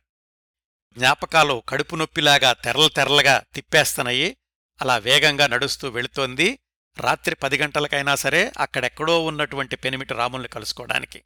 జ్ఞాపకాలు 0.97 1.63
కడుపు 1.69 1.95
నొప్పిలాగా 1.95 2.53
తెరలు 2.53 2.87
తెరలుగా 2.87 3.43
తిప్పేస్తున్నాయి 3.53 4.37
అలా 4.81 4.97
వేగంగా 4.97 5.47
నడుస్తూ 5.47 5.89
వెళుతోంది. 5.89 6.59
రాత్రి 6.99 7.35
పది 7.35 7.57
గంటలకైనా 7.57 8.15
సరే 8.15 8.51
అక్కడెక్కడో 8.57 9.25
ఉన్నటువంటి 9.25 9.75
పెనిమిటి 9.75 10.13
రాముల్ని 10.13 10.49
కలుసుకోవడానికి. 10.49 11.23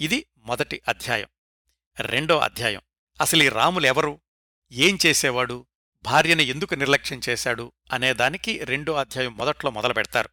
ఇది 0.00 0.26
మొదటి 0.38 0.80
అధ్యాయం. 0.88 1.28
రెండో 2.00 2.38
అధ్యాయం. 2.38 2.80
అసలు 3.20 3.42
ఈ 3.42 3.48
రాములెవరు 3.48 4.20
ఏం 4.72 4.98
చేసేవాడు? 5.06 5.66
భార్యని 6.02 6.44
ఎందుకు 6.44 6.74
నిర్లక్ష్యం 6.74 7.20
చేశాడు? 7.28 7.72
అనేదానికి 7.92 8.64
రెండో 8.64 8.94
అధ్యాయం 8.94 9.36
మొదట్లో 9.36 9.70
మొదలు 9.70 9.94
పెడతారు. 9.94 10.28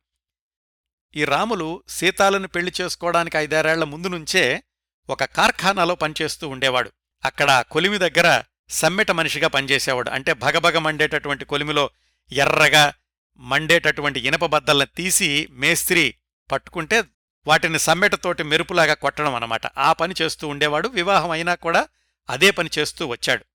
ఈ 1.15 1.25
రాములు 1.25 1.83
సీతాలను 1.87 2.47
పెళ్ళి 2.47 2.71
చేసుకోవడానికి 2.81 3.37
ఐదారేళ్ళ 3.37 3.83
ముందు 3.83 4.07
నుంచే 4.07 4.63
ఒక 5.09 5.23
కార్ఖానాలో 5.23 5.95
పనిచేస్తూ 5.95 6.49
ఉండేవాడు. 6.49 6.91
అక్కడ 7.25 7.63
కొలిమి 7.71 7.97
దగ్గర 7.97 8.43
సమ్మెట 8.69 9.11
మనిషిగా 9.11 9.47
పనిచేసేవాడు. 9.47 10.09
అంటే 10.09 10.33
భగభగమండేటటువంటి 10.33 11.45
కొలిమిలో 11.45 11.89
ఎర్రగా 12.31 12.93
మండేటటువంటి 13.37 14.19
ఇనపబద్దల్ని 14.19 14.85
తీసి 14.85 15.47
మేస్త్రి 15.51 16.15
పట్టుకుంటే 16.51 17.03
వాటిని 17.47 17.79
సమ్మెటతోటి 17.79 18.43
మెరుపులాగా 18.43 18.93
కొట్టడం 18.93 19.35
అనమాట 19.35 19.67
ఆ 19.67 19.93
పని 19.93 20.13
చేస్తూ 20.21 20.47
ఉండేవాడు. 20.47 20.87
వివాహం 20.87 21.29
అయినా 21.29 21.55
కూడా 21.55 21.87
అదే 22.29 22.51
పని 22.51 22.69
చేస్తూ 22.79 23.07
వచ్చాడు. 23.07 23.45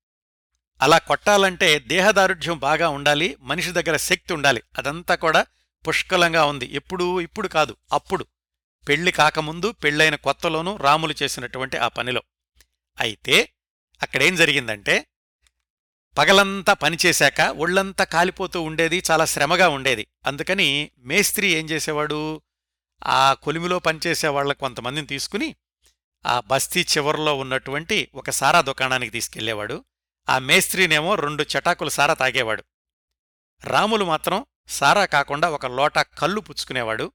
అలా 0.81 0.97
కొట్టాలంటే 0.97 1.79
దేహదారుఢ్యం 1.79 2.59
బాగా 2.59 2.89
ఉండాలి. 2.89 3.37
మనిషి 3.39 3.71
దగ్గర 3.71 3.97
శక్తి 3.97 4.33
ఉండాలి. 4.33 4.63
అదంతా 4.77 5.15
కూడా 5.15 5.45
పుష్కలంగా 5.87 6.45
ఉంది. 6.45 6.69
ఎప్పుడూ 6.71 7.21
ఇప్పుడు 7.21 7.47
కాదు 7.47 7.75
అప్పుడు. 7.93 8.25
పెళ్ళి 8.87 9.11
కాకముందు 9.11 9.71
పెళ్ళైన 9.71 10.15
కొత్తలోనూ 10.15 10.75
రాములు 10.75 11.15
చేసినటువంటి 11.23 11.77
ఆ 11.77 11.87
పనిలో. 11.87 12.23
అయితే 12.99 13.53
అక్కడేం 14.01 14.35
జరిగిందంటే 14.35 15.05
పగలంతా 16.19 16.73
పనిచేశాక 16.73 17.41
ఒళ్ళంతా 17.41 18.03
కాలిపోతూ 18.03 18.61
ఉండేది 18.61 19.03
చాలా 19.11 19.25
శ్రమగా 19.25 19.69
ఉండేది. 19.69 20.07
అందుకని 20.25 20.91
మేస్త్రి 20.99 21.47
ఏం 21.47 21.69
చేసేవాడు? 21.69 22.41
ఆ 23.05 23.33
కొలిమిలో 23.33 23.79
పనిచేసే 23.79 24.27
వాళ్ళ 24.27 24.53
కొంతమందిని 24.53 25.07
తీసుకుని 25.07 25.55
ఆ 26.25 26.39
బస్తీ 26.39 26.81
చివరిలో 26.81 27.37
ఉన్నటువంటి 27.37 28.09
ఒక 28.15 28.29
సారా 28.29 28.61
దుకాణానికి 28.61 29.11
తీసుకెళ్ళేవాడు 29.11 29.85
ఆ 30.29 30.39
మేస్త్రినేమో 30.39 31.15
రెండు 31.15 31.43
చటాకులు 31.43 31.89
సారా 31.89 32.13
తాగేవాడు. 32.13 32.63
రాములు 33.63 34.05
మాత్రం 34.05 34.45
సారా 34.67 35.05
కాకుండా 35.05 35.49
ఒక 35.49 35.65
లోటా 35.65 36.01
కళ్ళు 36.01 36.41
పుచ్చుకునేవాడు. 36.41 37.11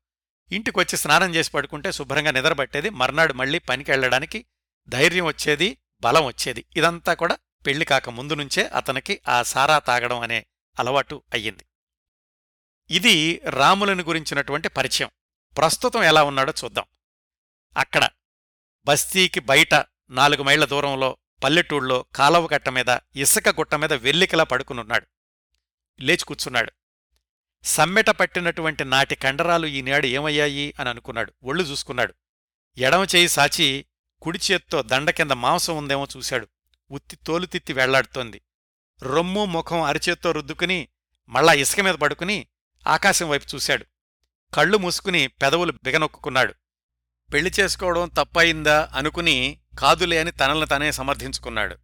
ఇంటికొచ్చి 0.52 0.98
స్నానం 0.98 1.34
చేసి 1.34 1.50
పడుకుంటే 1.50 1.92
శుభ్రంగా 1.92 2.30
నిద్రపట్టేది. 2.30 2.90
మర్నాడు 2.90 3.32
మళ్ళీ 3.32 3.58
పనికి 3.58 3.90
వెళ్ళడానికి 3.90 4.46
ధైర్యం 4.88 5.24
వచ్చేది 5.24 5.78
బలం 6.00 6.24
వచ్చేది. 6.24 6.64
ఇదంతా 6.76 7.14
కూడా 7.14 7.38
పెళ్ళి 7.66 7.84
కాక 7.84 8.10
ముందు 8.10 8.32
నుంచే 8.32 8.66
అతనికి 8.66 9.20
ఆ 9.28 9.42
సారా 9.42 9.78
తాగడం 9.78 10.20
అనే 10.20 10.46
అలవాటు 10.78 11.22
అయ్యింది. 11.32 11.66
ఇది 12.90 13.40
రాములను 13.50 14.02
గురించినటువంటి 14.02 14.68
పరిచయం. 14.68 15.10
ప్రస్తుతం 15.58 16.02
ఎలా 16.02 16.22
ఉన్నాడో 16.22 16.52
చూద్దాం. 16.64 16.84
అక్కడ 17.76 18.08
బస్తీకి 18.84 19.40
బయట 19.40 19.74
నాలుగు 20.10 20.42
మైళ్ళ 20.42 20.64
దూరంలో 20.64 21.16
పల్లెటూళ్ళలో 21.44 22.04
కాలవ 22.14 22.46
కట్ట 22.46 22.68
మీద 22.68 22.96
ఇసుక 23.16 23.48
గుట్ట 23.48 23.74
మీద 23.74 23.92
వెల్లికలా 23.92 24.44
పడుకునున్నాడు. 24.44 25.06
లేచి 26.00 26.24
కూర్చున్నాడు. 26.24 26.72
సమ్మెట 27.64 28.10
పట్టినటువంటి 28.10 28.84
నాటి 28.84 29.14
కండరాలు 29.14 29.66
ఈనాడు 29.66 30.06
ఏమయ్యాయి 30.06 30.74
అని 30.80 30.88
అనుకున్నాడు. 30.88 31.32
ఒళ్ళు 31.44 31.64
చూసుకున్నాడు. 31.64 32.14
ఎడమ 32.78 33.06
చేయి 33.14 33.28
సాచి 33.28 33.84
కుడి 34.22 34.38
చేత్తో 34.50 34.82
దండ 34.82 35.10
కింద 35.10 35.30
మాంసం 35.30 35.76
ఉందేమో 35.76 36.06
చూశాడు. 36.16 36.48
ఉత్తి 36.94 37.16
తోలుతిత్తి 37.16 37.72
వెళ్ళాడుతోంది. 37.72 38.40
రొమ్ము 39.02 39.44
ముఖం 39.44 39.80
అరిచేత్తో 39.82 40.32
రుద్దుకుని 40.32 40.88
మళ్ళా 41.28 41.52
ఇసుక 41.52 41.80
మీద 41.80 41.94
పడుకుని 41.94 42.46
ఆకాశం 42.86 43.28
వైపు 43.28 43.46
చూశాడు. 43.54 43.86
కళ్ళు 44.54 44.78
మూసుకుని 44.78 45.26
పెదవులు 45.26 45.72
బిగనొక్కున్నాడు. 45.72 46.54
పెళ్ళి 47.32 47.50
చేసుకోవడం 47.60 48.08
తప్పయిందా 48.08 48.90
అనుకుని 48.94 49.58
కాదులే 49.78 50.18
అని 50.20 50.30
తనల్ని 50.30 50.66
తనే 50.66 50.92
సమర్థించుకున్నాడు. 50.92 51.76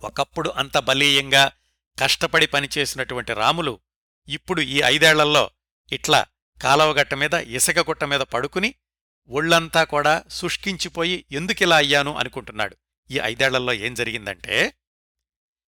ఒకప్పుడు 0.00 0.50
అంత 0.50 0.78
బలీయంగా 0.78 1.52
కష్టపడి 1.98 2.46
పనిచేసినటువంటి 2.46 3.32
రాములు 3.34 3.80
ఇప్పుడు 4.28 4.60
ఈ 4.60 4.82
ఐదేళ్ళలో 4.84 5.50
ఇట్లా 5.92 6.26
కాలవగట్ట 6.62 7.14
మీద 7.14 7.34
ఇసుక 7.34 7.78
గుట్ట 7.78 8.04
మీద 8.04 8.20
పడుకుని 8.20 8.74
ఒళ్ళంతా 9.28 9.84
కూడా 9.84 10.14
శుష్కించిపోయి 10.30 11.24
ఎందుకిలా 11.32 11.76
అయ్యాను 11.76 12.16
అనుకుంటున్నాడు. 12.16 12.76
ఈ 13.10 13.20
ఐదేళ్ళలో 13.22 13.72
ఏం 13.72 13.94
జరిగిందంటే 13.94 14.74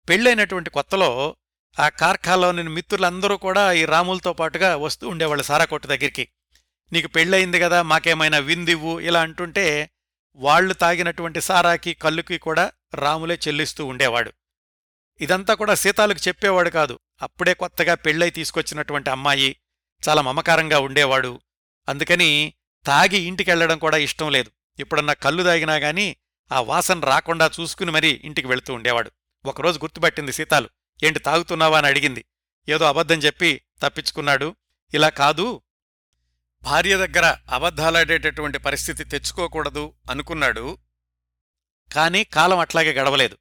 పెళ్ళైనటువంటి 0.09 0.71
కొత్తలో 0.71 1.37
ఆ 1.81 1.89
కార్ఖాలోని 1.89 2.63
మిత్రులందరూ 2.63 3.37
కూడా 3.37 3.73
ఈ 3.73 3.85
రాములతో 3.85 4.33
పాటుగా 4.33 4.77
వస్తూ 4.77 5.09
ఉండేవాళ్ళు 5.09 5.43
సారా 5.43 5.65
కొట్టు 5.65 5.89
దగ్గరికి. 5.89 6.29
నీకు 6.93 7.09
పెళ్ళయింది 7.09 7.61
కదా 7.61 7.83
మాకేమైనా 7.83 8.39
విందివ్వు 8.39 9.01
ఇలా 9.01 9.21
అంటుంటే 9.21 9.91
వాళ్ళు 10.37 10.75
తాగినటువంటి 10.75 11.41
సారాకి 11.41 11.95
కళ్ళుకి 11.95 12.39
కూడా 12.39 12.73
రాములే 12.95 13.39
చెల్లిస్తూ 13.49 13.87
ఉండేవాడు. 13.87 14.33
ఇదంతా 15.21 15.55
కూడా 15.55 15.75
సీతాలకు 15.75 16.29
చెప్పేవాడు 16.29 16.71
కాదు. 16.71 16.99
అప్పుడే 17.23 17.55
కొత్తగా 17.55 17.95
పెళ్ళై 17.95 18.31
తీసుకొచ్చినటువంటి 18.31 19.11
అమ్మాయి 19.11 19.57
చాలా 20.09 20.23
మమకారంగా 20.23 20.79
ఉండేవాడు. 20.79 21.41
అందుకని 21.89 22.55
తాగి 22.87 23.19
ఇంటికెళ్ళడం 23.19 23.79
కూడా 23.79 23.97
ఇష్టం 23.97 24.33
లేదు. 24.33 24.51
ఎప్పుడన్నా 24.79 25.13
కళ్ళు 25.13 25.43
తాగినా 25.43 25.75
గాని 25.75 26.17
ఆ 26.53 26.61
వాసన 26.61 27.01
రాకుండా 27.01 27.51
చూసుకుని 27.61 27.91
మరీ 27.91 28.21
ఇంటికి 28.25 28.49
వెళుతూ 28.49 28.75
ఉండేవాడు. 28.75 29.11
ఒకరోజు 29.45 29.79
గుర్తుపట్టింది 29.79 30.33
సీతాలు. 30.33 30.69
ఏంటి 31.03 31.19
తాగుతున్నావా 31.19 31.79
అని 31.79 31.87
అడిగింది. 31.87 32.25
ఏదో 32.69 32.85
అబద్ధం 32.85 33.19
చెప్పి 33.19 33.63
తప్పించుకున్నాడు. 33.83 34.57
ఇలా 34.95 35.09
కాదు. 35.09 35.63
భార్య 36.63 37.07
దగ్గర 37.07 37.37
అబద్ధాలాడేటటువంటి 37.51 38.59
పరిస్థితి 38.59 39.05
తెచ్చుకోకూడదు 39.05 39.95
అనుకున్నాడు. 40.11 40.79
కాని 41.95 42.25
కాలం 42.25 42.59
అట్లాగే 42.59 42.93
గడవలేదు. 42.93 43.39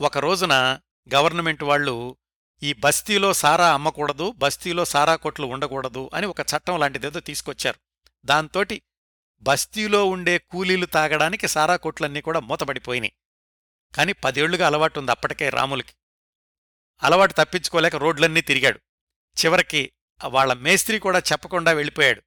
ఒక 0.00 0.18
రోజున 0.18 0.78
గవర్నమెంట్ 1.14 1.62
వాళ్ళు 1.62 2.16
ఈ 2.62 2.72
బస్తీలో 2.72 3.32
సారా 3.32 3.74
అమ్మకూడదు 3.74 4.32
బస్తీలో 4.32 4.84
సారా 4.84 5.16
కొట్లు 5.16 5.46
ఉండకూడదు 5.46 6.10
అని 6.14 6.26
ఒక 6.26 6.40
చట్టం 6.40 6.78
లాంటిదేదో 6.78 7.20
తీసుకొచ్చారు. 7.20 7.78
దాంతోటి 8.24 8.82
బస్తీలో 9.40 10.04
ఉండే 10.04 10.38
కూలీలు 10.38 10.86
తాగడానికి 10.86 11.48
సారా 11.48 11.76
కొట్లన్నీ 11.76 12.20
కూడా 12.20 12.40
మూతపడిపోయినాయి 12.40 13.12
కాని 13.94 14.12
పదేళ్ళుగా 14.12 14.66
అలవాటు 14.66 15.00
ఉంది 15.00 15.10
అప్పటికే 15.10 15.48
రాములకి. 15.48 15.92
అలవాటు 17.02 17.32
తప్పించుకోలేక 17.32 17.96
రోడ్లన్నీ 17.96 18.40
తిరిగాడు. 18.40 18.80
చివరికి 19.44 19.92
వాళ్ళ 20.24 20.52
మేస్త్రి 20.52 20.98
కూడా 20.98 21.18
చెప్పకుండా 21.18 21.72
వెళ్ళిపోయాడు. 21.72 22.22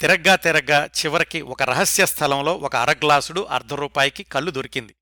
తిరగ్గా 0.00 0.36
తిరగ్గా 0.36 0.86
చివరికి 0.86 1.40
ఒక 1.40 1.62
రహస్య 1.62 2.06
స్థలంలో 2.06 2.54
ఒక 2.54 2.76
అరగ్లాసుడు 2.76 3.40
అర్ధ 3.40 3.74
రూపాయికి 3.74 4.22
కళ్ళు 4.22 4.50
దొరికింది. 4.50 4.96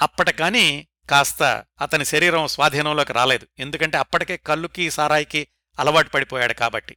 అప్పటికాని 0.00 0.88
కాస్త 1.10 1.64
అతని 1.80 2.04
శరీరం 2.04 2.46
స్వాధీనంలోకి 2.46 3.12
రాలేదు. 3.12 3.46
ఎందుకంటే 3.58 3.96
అప్పటికే 3.96 4.36
కళ్ళుకి 4.36 4.90
సారాయికి 4.90 5.48
అలవాటు 5.78 6.10
పడిపోయాడు 6.10 6.52
కాబట్టి. 6.52 6.96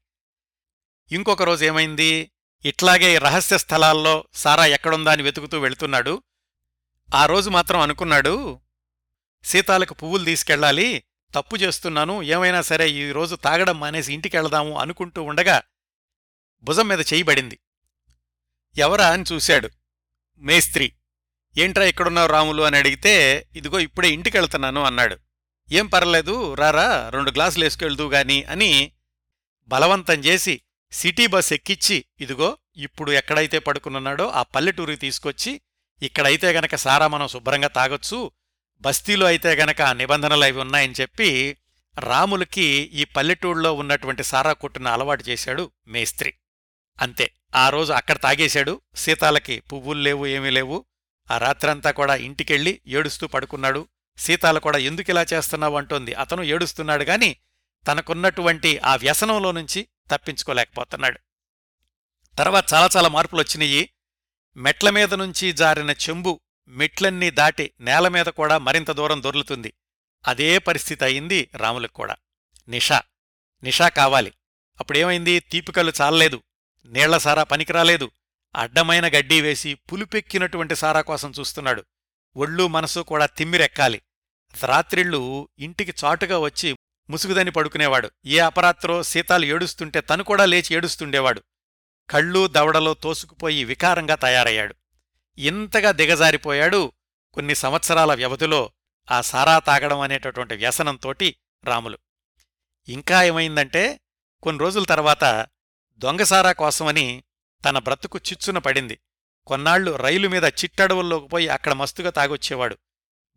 ఇంకొక 1.12 1.44
రోజు 1.44 1.66
ఏమైంది? 1.66 2.32
ఇట్లాగే 2.66 3.18
రహస్య 3.18 3.58
స్థలాల్లో 3.58 4.24
సారా 4.34 4.66
ఎక్కడుందా 4.66 5.12
అని 5.12 5.24
వెతుకుతూ 5.24 5.60
వెళుతున్నాడు. 5.60 6.24
ఆ 7.16 7.26
రోజు 7.26 7.50
మాత్రం 7.50 7.80
అనుకున్నాడు 7.80 8.60
సీతాలకు 9.44 9.94
పువ్వులు 9.94 10.26
తీసుకెళ్ళాలి 10.26 11.04
తప్పు 11.36 11.56
చేస్తున్నాను 11.56 12.24
ఏమైనా 12.24 12.62
సరే 12.62 12.90
ఈ 12.90 13.12
రోజు 13.12 13.36
తాగడం 13.36 13.80
మానేసి 13.80 14.14
ఇంటికెళ్దాము 14.14 14.78
అనుకుంటూ 14.78 15.24
ఉండగా 15.24 15.62
భుజం 16.64 16.88
మీద 16.88 17.00
చేయబడింది 17.00 17.60
ఎవరా 18.78 19.10
అని 19.10 19.26
చూశాడు. 19.34 19.70
మేస్త్రి 20.38 20.94
ఏంట్రా 21.58 21.86
ఇక్కడున్నావు 21.86 22.28
రాములు? 22.28 22.64
అని 22.64 22.78
అడిగితే 22.78 23.46
ఇదిగో 23.56 23.80
ఇప్పుడే 23.80 24.12
ఇంటికెళ్తున్నాను 24.12 24.84
అన్నాడు. 24.84 25.18
ఏం 25.72 25.88
పర్లేదు 25.88 26.54
రారా 26.54 27.10
రెండు 27.10 27.32
గ్లాసులు 27.32 27.64
వేసుకెళ్దూ 27.64 28.10
గాని 28.10 28.44
అని 28.44 28.92
బలవంతం 29.68 30.14
చేసి 30.14 30.62
సిటీ 30.92 31.28
బస్ 31.28 31.54
ఎక్కిచ్చి 31.54 32.06
ఇదిగో 32.20 32.58
ఇప్పుడు 32.78 33.12
ఎక్కడైతే 33.12 33.60
పడుకునున్నాడో 33.60 34.28
ఆ 34.28 34.44
పల్లెటూరికి 34.44 35.00
తీసుకొచ్చి 35.00 35.62
ఇక్కడైతే 36.02 36.52
గనక 36.52 36.76
సారా 36.76 37.08
మనం 37.08 37.28
శుభ్రంగా 37.28 37.68
తాగొచ్చు 37.68 38.32
బస్తీలో 38.82 39.26
అయితే 39.26 39.56
గనక 39.56 39.82
ఆ 39.82 39.94
నిబంధనలు 39.94 40.44
అవి 40.44 40.60
ఉన్నాయని 40.60 40.94
చెప్పి 41.02 41.58
రాములకి 42.00 42.64
ఈ 42.94 43.04
పల్లెటూళ్ళలో 43.04 43.74
ఉన్నటువంటి 43.74 44.24
సారా 44.24 44.54
కొట్టును 44.54 44.90
అలవాటు 44.90 45.24
చేశాడు 45.24 45.72
మేస్త్రి. 45.88 46.34
అంతే. 47.02 47.32
ఆ 47.56 47.70
రోజు 47.70 47.94
అక్కడ 47.94 48.18
తాగేశాడు. 48.18 48.82
సీతాలకి 48.96 49.60
పువ్వులు 49.60 50.02
లేవు 50.02 50.26
ఏమీ 50.26 50.50
లేవు. 50.50 50.86
ఆ 51.32 51.38
రాత్రంతా 51.38 51.92
కూడా 51.92 52.16
ఇంటికెళ్ళి 52.16 52.82
ఏడుస్తూ 52.88 53.28
పడుకున్నాడు. 53.28 53.88
సీతాల 54.18 54.58
కూడా 54.58 54.78
ఎందుకిలా 54.78 55.26
చేస్తున్నావు 55.34 55.78
అంటోంది. 55.78 56.14
అతను 56.14 56.44
ఏడుస్తున్నాడు 56.44 57.04
గాని 57.04 57.36
తనకున్నటువంటి 57.88 58.78
ఆ 58.78 58.96
వ్యసనంలో 58.96 59.52
నుంచి 59.52 59.88
తప్పించుకోలేకపోతున్నాడు. 60.12 61.20
తర్వాత 62.38 62.74
చాలా 62.74 62.90
చాలా 62.98 63.08
మార్పులు 63.08 63.42
వచ్చినాయి 63.42 63.94
మెట్ల 64.58 64.90
మీద 64.90 65.14
నుంచి 65.14 65.52
జారిన 65.52 65.90
చెంబు 65.90 66.40
మెట్లన్నీ 66.68 67.30
దాటి 67.30 67.74
నేల 67.80 68.08
మీద 68.08 68.26
కూడా 68.26 68.58
మరింత 68.58 68.92
దూరం 68.92 69.24
దొర్లుతుంది. 69.24 69.74
అదే 70.28 70.58
పరిస్థితి 70.58 71.04
అయింది 71.04 71.50
రాములకు 71.56 71.94
కూడా. 71.94 72.16
నిషా 72.68 73.02
నిషా 73.64 73.90
కావాలి. 73.90 74.34
అప్పుడేమైంది? 74.80 75.40
తీపికలు 75.40 75.94
చాలలేదు. 76.02 76.44
నీళ్ళ 76.86 77.18
సారా 77.18 77.44
పనికిరాలేదు. 77.44 78.12
అడ్డమైన 78.56 79.08
గడ్డి 79.08 79.42
వేసి 79.42 79.74
పులుపెక్కినటువంటి 79.74 80.76
సారా 80.76 81.02
కోసం 81.02 81.34
చూస్తున్నాడు. 81.40 81.84
ఒళ్ళు 82.38 82.68
మనసు 82.68 83.00
కూడా 83.00 83.26
తిమ్మిరెక్కాలి. 83.26 84.02
రాత్రిళ్ళు 84.64 85.50
ఇంటికి 85.60 85.94
చాటుగా 86.04 86.40
వచ్చి 86.40 86.78
ముసుగుదని 87.10 87.52
పడుకునేవాడు. 87.52 88.12
ఏ 88.26 88.40
అపరాత్రో 88.40 89.04
సీతాలు 89.04 89.46
ఏడుస్తుంటే 89.46 90.02
తను 90.02 90.24
కూడా 90.24 90.46
లేచి 90.46 90.76
ఏడుస్తుండేవాడు. 90.76 91.44
కళ్ళు 92.10 92.48
దవడలో 92.48 92.94
తోసుకుపోయి 92.94 93.64
వికారంగా 93.64 94.16
తయారయ్యాడు. 94.16 94.76
ఇంతగా 95.38 95.92
దిగజారిపోయాడు 95.92 96.92
కొన్ని 97.34 97.56
సంవత్సరాల 97.56 98.14
వ్యవధిలో 98.14 98.72
ఆ 99.12 99.22
సారా 99.22 99.60
తాగడం 99.60 100.00
అనేటటువంటి 100.00 100.56
వ్యసనంతోటి 100.56 101.36
రాములు. 101.64 101.98
ఇంకా 102.88 103.24
ఏమైందంటే 103.24 104.00
కొన్ని 104.44 104.62
రోజుల 104.62 104.84
తర్వాత 104.84 105.48
దొంగసారా 105.98 106.52
కోసమని 106.52 107.24
తన 107.66 107.80
బ్రతుకు 107.80 108.18
చిచ్చున 108.18 108.58
పడింది. 108.58 109.00
కొన్నాళ్ళు 109.48 109.92
రైలు 109.96 110.28
మీద 110.28 110.44
చిట్టడవుల్లోకి 110.44 111.28
పోయి 111.28 111.48
అక్కడ 111.48 111.74
మస్తుగా 111.74 112.10
తాగొచ్చేవాడు. 112.10 112.78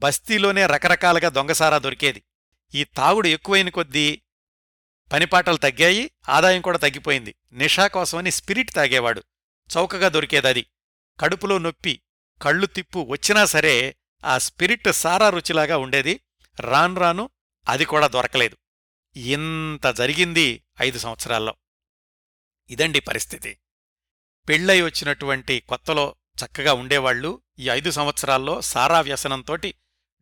బస్తీలోనే 0.01 0.67
రకరకాలుగా 0.67 1.29
దొంగసారా 1.29 1.79
దొరికేది. 1.79 2.23
ఈ 2.75 2.85
తాగుడు 2.85 3.29
ఎక్కువైన 3.29 3.69
కొద్దీ 3.69 4.23
పనిపాటలు 5.13 5.57
తగ్గాయి 5.57 6.11
ఆదాయం 6.29 6.61
కూడా 6.61 6.79
తగ్గిపోయింది. 6.79 7.35
నిషా 7.53 7.87
కోసమని 7.87 8.31
స్పిరిట్ 8.31 8.75
తాగేవాడు. 8.75 9.23
చౌకగా 9.77 10.09
దొరికేదది. 10.09 10.67
కడుపులో 11.21 11.59
నొప్పి 11.59 12.03
కళ్ళు 12.43 12.67
తిప్పు 12.67 13.07
వచ్చినా 13.09 13.45
సరే 13.45 13.97
ఆ 14.25 14.39
స్పిరిట్ 14.39 14.93
సారా 14.93 15.29
రుచిలాగా 15.29 15.77
ఉండేది. 15.77 16.21
రాను 16.61 17.01
రాను 17.01 17.31
అది 17.69 17.85
కూడా 17.85 18.07
దొరకలేదు. 18.07 18.57
ఇంత 19.19 19.87
జరిగింది 19.87 20.65
ఐదు 20.83 20.99
సంవత్సరాల్లో. 20.99 21.55
ఇదండి 22.71 23.01
పరిస్థితి. 23.01 23.59
పెళ్ళై 24.49 24.81
వచ్చినటువంటి 24.81 25.61
కొత్తలో 25.61 26.17
చక్కగా 26.45 26.73
ఉండేవాళ్ళు 26.73 27.43
ఈ 27.59 27.69
ఐదు 27.69 27.91
సంవత్సరాల్లో 27.91 28.61
సారా 28.61 29.01
వ్యసనంతోటి 29.01 29.75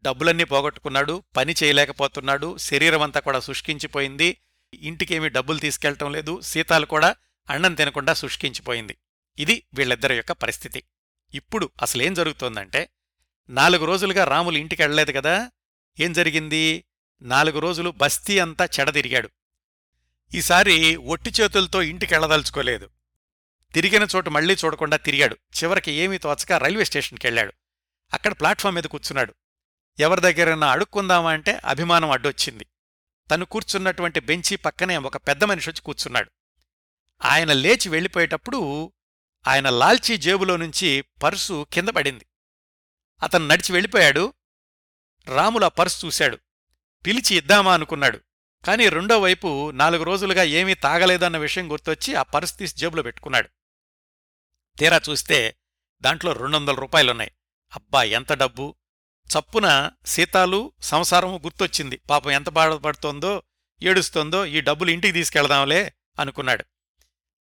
డబ్బులన్నీ 0.03 0.45
పోగొట్టుకున్నాడు 0.45 1.25
పని 1.37 1.55
చేయలేకపోతున్నాడు 1.63 2.57
శరీరమంతా 2.57 3.21
కూడా 3.21 3.41
శుష్కించిపోయింది 3.41 4.41
ఇంటికేమీ 4.75 5.29
డబ్బులు 5.29 5.59
తీసుకెళ్ళటం 5.59 6.13
లేదు 6.13 6.41
సీతాలు 6.41 6.87
కూడా 6.87 7.17
అన్నం 7.51 7.75
తినకుండా 7.75 8.15
శుష్కించిపోయింది. 8.15 8.97
ఇది 9.39 9.67
వీళ్ళిద్దరి 9.75 10.17
యొక్క 10.17 10.33
పరిస్థితి. 10.33 10.83
ఇప్పుడు 11.35 11.71
అసలేం 11.83 12.15
జరుగుతోందంటే 12.15 12.89
నాలుగు 13.49 13.85
రోజులుగా 13.85 14.25
రాములు 14.25 14.59
ఇంటికి 14.59 14.83
వెళ్ళలేదు 14.83 15.13
కదా 15.13 15.51
ఏం 16.01 16.13
జరిగింది? 16.13 16.85
నాలుగు 17.23 17.59
రోజులు 17.59 17.91
బస్తీ 17.91 18.39
అంతా 18.39 18.69
చెడదిరిగాడు. 18.81 19.31
ఈసారి 20.35 20.97
ఒట్టి 20.97 21.31
చేతులతో 21.31 21.83
ఇంటికెళ్ళదలుచుకోలేదు 21.83 22.91
తిరిగిన 23.75 24.07
చోటు 24.17 24.31
మళ్ళీ 24.31 24.57
చూడకుండా 24.65 24.97
తిరిగాడు. 24.97 25.35
చివరికి 25.35 25.93
ఏమీ 25.93 26.19
తోచక 26.19 26.53
రైల్వే 26.53 26.85
స్టేషన్కెళ్ళాడు. 26.85 27.53
అక్కడ 28.13 28.33
ప్లాట్ఫామ్ 28.33 28.75
మీద 28.75 28.85
కూర్చున్నాడు. 28.85 29.35
ఎవరి 29.99 30.21
దగ్గరైనా 30.21 30.71
అడుక్కుందామా 30.71 31.31
అంటే 31.31 31.61
అభిమానం 31.65 32.11
అడ్డొచ్చింది. 32.11 32.67
తను 33.31 33.45
కూర్చున్నటువంటి 33.45 34.21
బెంచి 34.21 34.57
పక్కనే 34.57 34.97
ఒక 34.97 35.17
పెద్ద 35.17 35.45
మనిషి 35.45 35.71
వచ్చి 35.71 35.81
కూర్చున్నాడు. 35.81 36.31
ఆయన 37.25 37.53
లేచి 37.53 37.89
వెళ్ళిపోయేటప్పుడు 37.89 38.93
ఆయన 39.47 39.71
లాల్చీ 39.71 40.17
జేబులో 40.17 40.57
నుంచి 40.57 41.05
పర్సు 41.23 41.67
కింద 41.73 41.89
పడింది. 41.89 42.27
అతను 43.23 43.47
నడిచి 43.47 43.73
వెళ్ళిపోయాడు. 43.73 44.35
రాముల 45.27 45.69
పర్సు 45.69 46.07
చూశాడు. 46.07 46.39
పిలిచి 47.07 47.37
ఇద్దామా 47.37 47.75
అనుకున్నాడు. 47.75 48.21
కాని 48.65 48.89
రెండో 48.89 49.21
వైపు 49.21 49.71
నాలుగు 49.71 50.03
రోజులుగా 50.03 50.43
ఏమీ 50.43 50.75
తాగలేదన్న 50.75 51.39
విషయం 51.39 51.73
గుర్తొచ్చి 51.73 52.15
ఆ 52.15 52.23
పర్సు 52.23 52.55
తీసి 52.55 52.77
జేబులో 52.77 53.03
పెట్టుకున్నాడు. 53.03 53.49
తీరా 54.79 55.01
చూస్తే 55.11 55.57
దాంట్లో 56.03 56.33
రెండొందల 56.33 56.75
రూపాయలున్నాయి. 56.75 57.31
అబ్బా 57.75 58.03
ఎంత 58.03 58.33
డబ్బు? 58.33 58.75
చప్పున 59.27 59.91
సీతాలు 60.07 60.73
సంసారము 60.83 61.41
గుర్తొచ్చింది. 61.45 61.97
పాపం 62.11 62.31
ఎంత 62.31 62.49
బాధపడుతోందో 62.49 63.43
ఏడుస్తోందో 63.83 64.47
ఈ 64.47 64.61
డబ్బులు 64.61 64.91
ఇంటికి 64.91 65.12
తీసుకెళ్దాంలే 65.12 65.93
అనుకున్నాడు. 66.21 66.65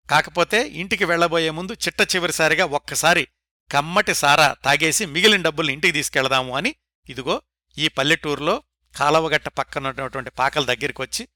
కాకపోతే 0.10 0.68
ఇంటికి 0.68 1.06
వెళ్ళబోయే 1.06 1.50
ముందు 1.50 1.74
చిట్ట 1.74 2.16
చివరిసారిగా 2.16 2.66
ఒక్కసారి 2.66 3.28
కమ్మటి 3.72 4.14
సారా 4.14 4.56
తాగేసి 4.66 5.06
మిగిలిన 5.06 5.42
డబ్బుల్ని 5.42 5.74
ఇంటికి 5.74 5.92
తీసుకెళ్దాము 5.92 6.58
అని 6.58 6.76
ఇదిగో 7.10 7.42
ఈ 7.78 7.88
పల్లెటూరులో 7.88 8.64
కాలవగట్ట 8.96 9.48
పక్కనున్నటువంటి 9.48 10.30
పాకల 10.30 10.66
దగ్గరికి 10.66 11.02
వచ్చి 11.02 11.28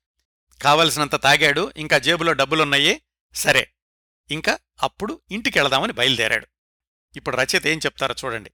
కావలసినంత 0.62 1.15
తాగాడు 1.23 1.73
ఇంకా 1.77 1.97
జేబులో 1.97 2.34
డబ్బులున్నాయి. 2.34 3.01
సరే 3.34 3.69
ఇంకా 4.32 4.60
అప్పుడు 4.84 5.21
ఇంటికెళదామని 5.32 5.93
బయలుదేరాడు. 5.93 6.47
ఇప్పుడు 7.15 7.36
రచయిత 7.36 7.67
ఏం 7.67 7.77
చెప్తారో 7.77 8.15
చూడండి. 8.25 8.51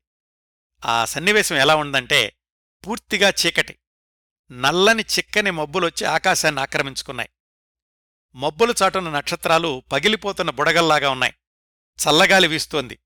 ఆ 0.86 1.06
సన్నివేశం 1.06 1.56
ఎలా 1.56 1.76
ఉందంటే 1.76 2.36
పూర్తిగా 2.88 3.30
చీకటి. 3.30 3.80
నల్లని 4.52 5.04
చిక్కని 5.04 5.52
మబ్బులొచ్చి 5.52 6.06
ఆకాశాన్ని 6.06 6.62
ఆక్రమించుకున్నాయి. 6.62 7.30
మబ్బులు 8.36 8.74
చాటున 8.84 9.10
నక్షత్రాలు 9.10 9.84
పగిలిపోతున్న 9.92 10.52
బుడగల్లాగా 10.52 11.10
ఉన్నాయి. 11.10 11.34
చల్లగాలి 12.06 12.48
వీస్తోంది. 12.48 13.00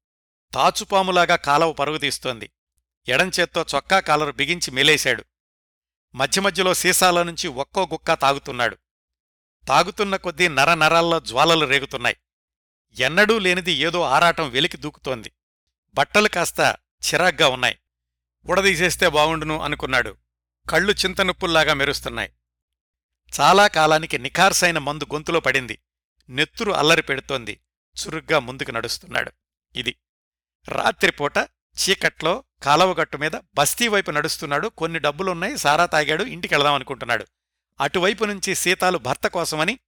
తాచుపాములాగా 0.54 1.36
కాలవ 1.36 1.74
పరుగు 1.74 1.98
తీస్తోంది. 1.98 2.52
ఎడంచేత్తో 3.08 3.66
చొక్కా 3.76 4.00
కాలరు 4.00 4.32
బిగించి 4.32 4.72
మెలేశాడు. 4.72 5.24
మధ్య 6.16 6.42
మధ్యలో 6.42 6.74
సీసాల 6.74 7.24
నుంచి 7.24 7.48
ఒక్కో 7.48 7.90
గుక్క 7.94 8.14
తాగుతున్నాడు. 8.14 8.78
తాగుతున్న 9.68 10.16
కొద్దీ 10.16 10.48
నరనరాల్లో 10.48 11.20
జ్వాలలు 11.20 11.66
రేగుతున్నాయి. 11.66 12.18
ఎన్నడూ 12.94 13.40
లేనిది 13.40 13.72
ఏదో 13.72 14.02
ఆరాటం 14.02 14.50
వెలికి 14.50 14.78
దూకుతోంది. 14.78 15.32
బట్టలు 15.94 16.28
కాస్త 16.28 16.78
చిరాగ్గా 17.08 17.48
ఉన్నాయి. 17.48 17.78
ఉడదీసేస్తే 18.46 19.10
బావుండును 19.10 19.62
అనుకున్నాడు. 19.62 20.18
కళ్ళు 20.70 20.94
చింతనుప్పుల్లాగా 20.94 21.74
మెరుస్తున్నాయి. 21.74 22.34
చాలా 23.40 23.68
కాలానికి 23.68 24.18
నిఖార్సైన 24.18 24.78
మందు 24.78 25.04
గొంతులో 25.04 25.40
పడింది. 25.40 25.80
నెత్తురు 26.30 26.72
అల్లరి 26.72 27.02
పెడుతోంది. 27.02 27.60
చురుగ్గా 28.00 28.40
ముందుకు 28.40 28.72
నడుస్తున్నాడు. 28.72 29.32
ఇది. 29.76 29.96
రాత్రిపూట 30.68 31.38
చీకట్లో 31.78 32.44
కాలవగట్టు 32.64 33.18
మీద 33.18 33.32
బస్తీవైపు 33.56 34.12
నడుస్తున్నాడు. 34.12 34.68
కొన్ని 34.68 35.00
డబ్బులున్నాయి. 35.00 35.58
సారా 35.58 35.86
తాగాడు. 35.86 36.24
ఇంటికెళదాం 36.24 36.74
అనుకుంటున్నాడు. 36.74 37.26
అటువైపు 37.82 38.26
నుంచి 38.26 38.56
సీతాలు 38.56 38.98
భర్త 38.98 39.28
కోసమని 39.28 39.80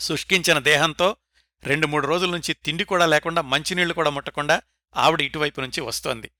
శుష్కించిన 0.00 0.58
దేహంతో 0.58 1.16
రెండు 1.64 1.86
మూడు 1.86 2.06
రోజుల 2.06 2.30
నుంచి 2.30 2.54
తిండి 2.54 2.84
కూడా 2.84 3.06
లేకుండా 3.06 3.42
మంచినీళ్ళు 3.42 3.94
కూడా 3.94 4.10
ముట్టకుండా 4.10 4.62
ఆవిడ 4.96 5.20
ఇటువైపు 5.20 5.60
నుంచి 5.60 5.80
వస్తోంది. 5.80 6.30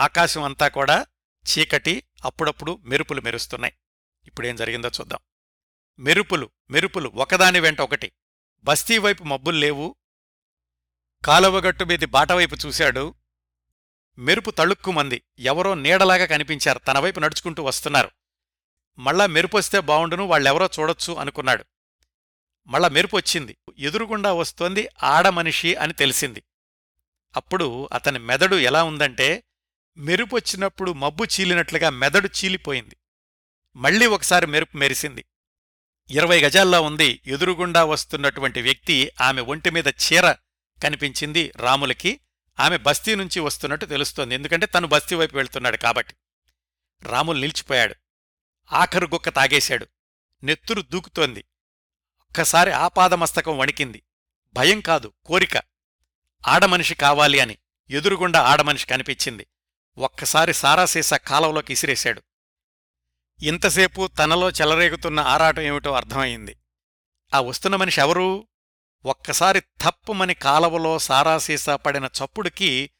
ఆకాశం 0.00 0.42
అంతా 0.42 0.68
కూడా 0.68 1.06
చీకటి 1.46 2.04
అప్పుడప్పుడు 2.24 2.78
మెరుపులు 2.82 3.20
మెరుస్తున్నాయి. 3.20 3.74
ఇప్పుడేం 4.24 4.56
జరిగిందో 4.56 4.88
చూద్దాం. 4.88 5.18
మెరుపులు 5.98 6.50
మెరుపులు 6.70 7.08
ఒకదాని 7.08 7.60
వెంట 7.60 7.80
ఒకటి. 7.80 8.12
బస్తీవైపు 8.64 9.24
మబ్బులు 9.24 9.58
లేవు. 9.58 9.96
కాలువగట్టు 11.24 11.84
మీది 11.84 12.06
బాటవైపు 12.06 12.56
చూశాడు. 12.66 13.14
మెరుపు 14.18 14.50
తళుక్కుమంది. 14.50 15.22
ఎవరో 15.38 15.74
నీడలాగా 15.74 16.26
కనిపించారు. 16.26 16.78
తన 16.78 16.98
వైపు 16.98 17.20
నడుచుకుంటూ 17.20 17.62
వస్తున్నారు. 17.62 18.10
మళ్ళా 18.98 19.26
మెరుపొస్తే 19.26 19.80
బావుండును 19.80 20.24
వాళ్ళెవరో 20.24 20.68
చూడొచ్చు 20.80 21.12
అనుకున్నాడు. 21.12 21.64
మళ్ళా 22.66 22.88
మెరుపు 22.88 23.16
వచ్చింది. 23.16 23.56
ఎదురుగుండా 23.78 24.32
వస్తోంది 24.32 24.88
ఆడమనిషి 25.02 25.74
అని 25.74 25.92
తెలిసింది. 25.92 26.42
అప్పుడు 27.36 27.88
అతని 27.92 28.18
మెదడు 28.18 28.56
ఎలా 28.56 28.84
ఉందంటే 28.84 29.44
మెరుపొచ్చినప్పుడు 29.96 30.92
మబ్బు 30.92 31.24
చీలినట్లుగా 31.24 31.90
మెదడు 31.90 32.28
చీలిపోయింది. 32.28 32.96
మళ్ళీ 33.76 34.06
ఒకసారి 34.06 34.46
మెరుపు 34.46 34.76
మెరిసింది. 34.76 35.24
ఇరవై 36.10 36.40
గజాల్లో 36.40 36.82
ఉంది 36.82 37.22
ఎదురుగుండా 37.26 37.84
వస్తున్నటువంటి 37.84 38.62
వ్యక్తి 38.62 39.10
ఆమె 39.20 39.40
ఒంటిమీద 39.40 39.84
చీర 39.86 40.32
కనిపించింది 40.82 41.52
రాములకి. 41.56 42.20
ఆమె 42.60 42.76
బస్తీ 42.76 43.14
నుంచి 43.14 43.40
వస్తున్నట్టు 43.40 43.86
తెలుస్తోంది. 43.86 44.34
ఎందుకంటే 44.34 44.66
తను 44.66 44.86
బస్తీ 44.86 45.14
వైపు 45.14 45.36
వెళ్తున్నాడు 45.36 45.76
కాబట్టి. 45.76 46.14
రాములు 47.02 47.40
నిలిచిపోయాడు. 47.40 47.94
ఆఖరు 48.72 49.06
గుక్క 49.06 49.28
తాగేశాడు. 49.28 49.86
నెత్తురు 50.42 50.82
దూకుతోంది. 50.82 51.44
ఒక్కసారి 52.20 52.70
ఆపాదమస్తకం 52.70 53.58
వణికింది. 53.58 54.02
భయం 54.52 54.80
కాదు 54.80 55.12
కోరిక. 55.24 55.71
ఆడమనిషి 56.48 56.94
కావాలి 56.94 57.40
అని 57.40 57.58
ఎదురుగుండా 57.90 58.40
ఆడమనిషి 58.40 58.86
కనిపించింది. 58.86 59.46
ఒక్కసారి 59.98 60.54
సారాసీస 60.54 61.14
కాలంలోకి 61.14 61.72
ఇసిరేశాడు. 61.72 62.22
ఇంతసేపు 63.42 64.06
తనలో 64.06 64.50
చెలరేగుతున్న 64.50 65.20
ఆరాటం 65.20 65.62
ఏమిటో 65.62 65.92
అర్థమయింది 65.92 66.56
ఆ 67.34 67.40
వస్తున్న 67.40 67.76
మనిషి 67.76 68.00
ఎవరు? 68.00 68.48
ఒక్కసారి 69.04 69.60
తప్పుమని 69.60 70.34
కాలవలో 70.34 70.98
సారాసీసా 70.98 71.76
పడిన 71.76 72.04
చప్పుడుకి 72.04 72.90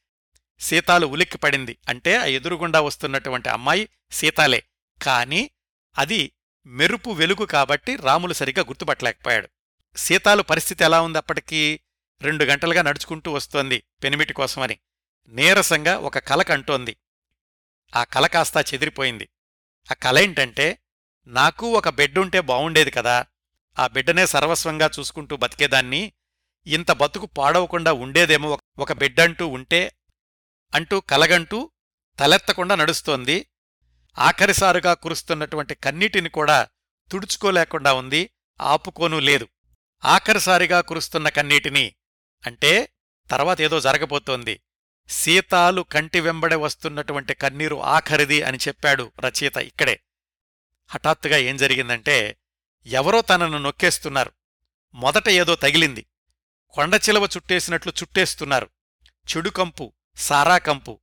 సీతాలు 0.59 1.07
ఉలిక్కి 1.07 1.37
పడింది. 1.37 1.77
అంటే 1.89 2.17
ఆ 2.17 2.25
ఎదురుగుండా 2.25 2.81
వస్తున్నటువంటి 2.81 3.49
అమ్మాయి 3.49 3.89
సీతాలే. 4.11 4.63
కాని 5.03 5.49
అది 5.97 6.31
మెరుపు 6.65 7.09
వెలుగు 7.09 7.45
కాబట్టి 7.45 7.95
రాములు 7.95 8.33
సరిగ్గా 8.33 8.65
గుర్తుపట్టలేకపోయాడు. 8.67 9.49
సీతాలు 9.97 10.43
పరిస్థితి 10.43 10.83
ఎలా 10.83 11.01
ఉంది 11.01 11.17
అప్పటికీ? 11.17 11.79
రెండు 12.23 12.45
గంటలుగా 12.45 12.81
నడుచుకుంటూ 12.81 13.31
వస్తోంది 13.31 13.83
పెనిమిటి 14.03 14.33
కోసమని. 14.33 14.79
నీరసంగా 15.27 15.97
ఒక 15.97 16.17
కల 16.17 16.41
కంటోంది. 16.41 16.97
ఆ 17.95 18.03
కల 18.03 18.27
కాస్తా 18.27 18.61
చెదిరిపోయింది. 18.61 19.29
ఆ 19.91 19.93
కల 19.93 20.19
ఏంటంటే 20.19 20.79
నాకు 21.27 21.77
ఒక 21.77 21.89
బెడ్డుంటే 21.89 22.41
బావుండేది 22.41 22.91
కదా. 22.91 23.25
ఆ 23.79 23.87
బిడ్డనే 23.87 24.25
సర్వస్వంగా 24.25 24.89
చూసుకుంటూ 24.99 25.37
బతికేదాన్ని. 25.37 26.13
ఇంత 26.67 26.91
బతుకు 26.91 27.25
పాడవకుండా 27.25 27.93
ఉండేదేమో 27.93 28.49
ఒక- 28.49 28.81
ఒక 28.81 28.93
బిడ్డంటూ 28.93 29.47
ఉంటే 29.47 29.95
అంటూ 30.73 30.99
కలగంటూ 30.99 31.71
తలెత్తకుండా 32.19 32.75
నడుస్తోంది. 32.75 33.49
ఆఖరిసారుగా 34.17 34.93
కురుస్తున్నటువంటి 34.93 35.75
కన్నీటిని 35.75 36.29
కూడా 36.29 36.67
తుడుచుకోలేకుండా 37.11 37.93
ఉంది. 37.93 38.29
ఆపుకోనూ 38.61 39.19
లేదు. 39.19 39.47
ఆఖరిసారిగా 40.05 40.81
కురుస్తున్న 40.81 41.29
కన్నీటిని 41.29 41.95
అంటే 42.45 42.89
తర్వాత 43.31 43.61
ఏదో 43.61 43.79
జరగబోతోంది. 43.79 44.61
సీతాలు 45.09 45.81
కంటి 45.81 46.19
వెంబడే 46.19 46.55
వస్తున్నటువంటి 46.55 47.33
కన్నీరు 47.33 47.83
ఆఖరిది 47.83 48.43
అని 48.43 48.57
చెప్పాడు 48.67 49.11
రచయిత 49.19 49.57
ఇక్కడే. 49.57 50.03
హఠాత్తుగా 50.87 51.37
ఏం 51.37 51.57
జరిగిందంటే 51.57 52.37
ఎవరో 52.85 53.21
తనను 53.21 53.57
నొక్కేస్తున్నారు. 53.57 54.31
మొదట 54.93 55.29
ఏదో 55.29 55.55
తగిలింది. 55.55 56.05
కొండచిలవ 56.69 57.23
చుట్టేసినట్లు 57.23 57.93
చుట్టేస్తున్నారు. 58.03 58.69
చెడుకంపు 59.05 59.93
సారాకంపు 60.15 60.99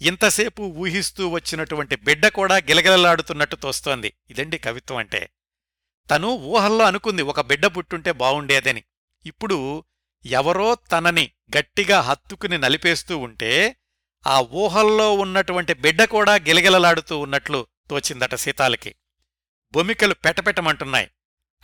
ఇంతసేపు 0.00 0.62
ఊహిస్తూ 0.62 1.28
వచ్చినటువంటి 1.28 1.96
బిడ్డ 1.96 2.26
కూడా 2.26 2.56
గిలగిలలాడుతున్నట్టు 2.56 3.56
తోస్తోంది. 3.56 4.14
ఇదండి 4.30 4.58
కవిత్వం 4.58 4.98
అంటే. 4.98 5.30
తను 6.10 6.28
ఊహల్లో 6.28 6.84
అనుకుంది 6.84 7.22
ఒక 7.22 7.40
బిడ్డ 7.40 7.66
పుట్టుంటే 7.66 8.12
బావుండేదని 8.12 8.84
ఇప్పుడు 9.26 9.84
ఎవరో 10.26 10.74
తనని 10.74 11.30
గట్టిగా 11.58 12.00
హత్తుకుని 12.00 12.58
నలిపేస్తూ 12.58 13.18
ఉంటే 13.18 13.76
ఆ 14.26 14.40
ఊహల్లో 14.40 15.14
ఉన్నటువంటి 15.14 15.74
బిడ్డ 15.74 16.04
కూడా 16.04 16.34
గిలగిలలాడుతూ 16.34 17.18
ఉన్నట్లు 17.18 17.66
తోచిందట 17.90 18.34
సీతాలకి. 18.34 18.94
బొమికలు 19.72 20.14
పెటపెటమంటున్నాయి. 20.14 21.10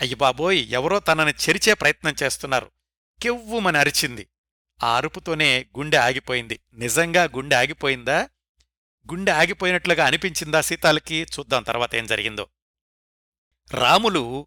అయ్యి 0.01 0.15
బాబోయ్ 0.15 0.67
ఎవరో 0.71 1.01
తనని 1.01 1.31
చెరిచే 1.31 1.75
ప్రయత్నం 1.75 2.15
చేస్తున్నారు. 2.23 2.71
కెవ్వుమని 3.23 3.79
అరిచింది. 3.79 4.27
ఆ 4.83 4.97
అరుపుతోనే 4.97 5.67
గుండె 5.79 5.97
ఆగిపోయింది. 5.97 6.61
నిజంగా 6.75 7.25
గుండె 7.25 7.57
ఆగిపోయిందా? 7.57 8.29
గుండె 9.13 9.33
ఆగిపోయినట్లుగా 9.33 10.07
అనిపించిందా 10.07 10.61
సీతాలకి? 10.61 11.27
చూద్దాం 11.39 11.63
తర్వాత 11.63 11.95
ఏం 11.95 12.07
జరిగిందో. 12.07 12.49
రాములు 13.75 14.47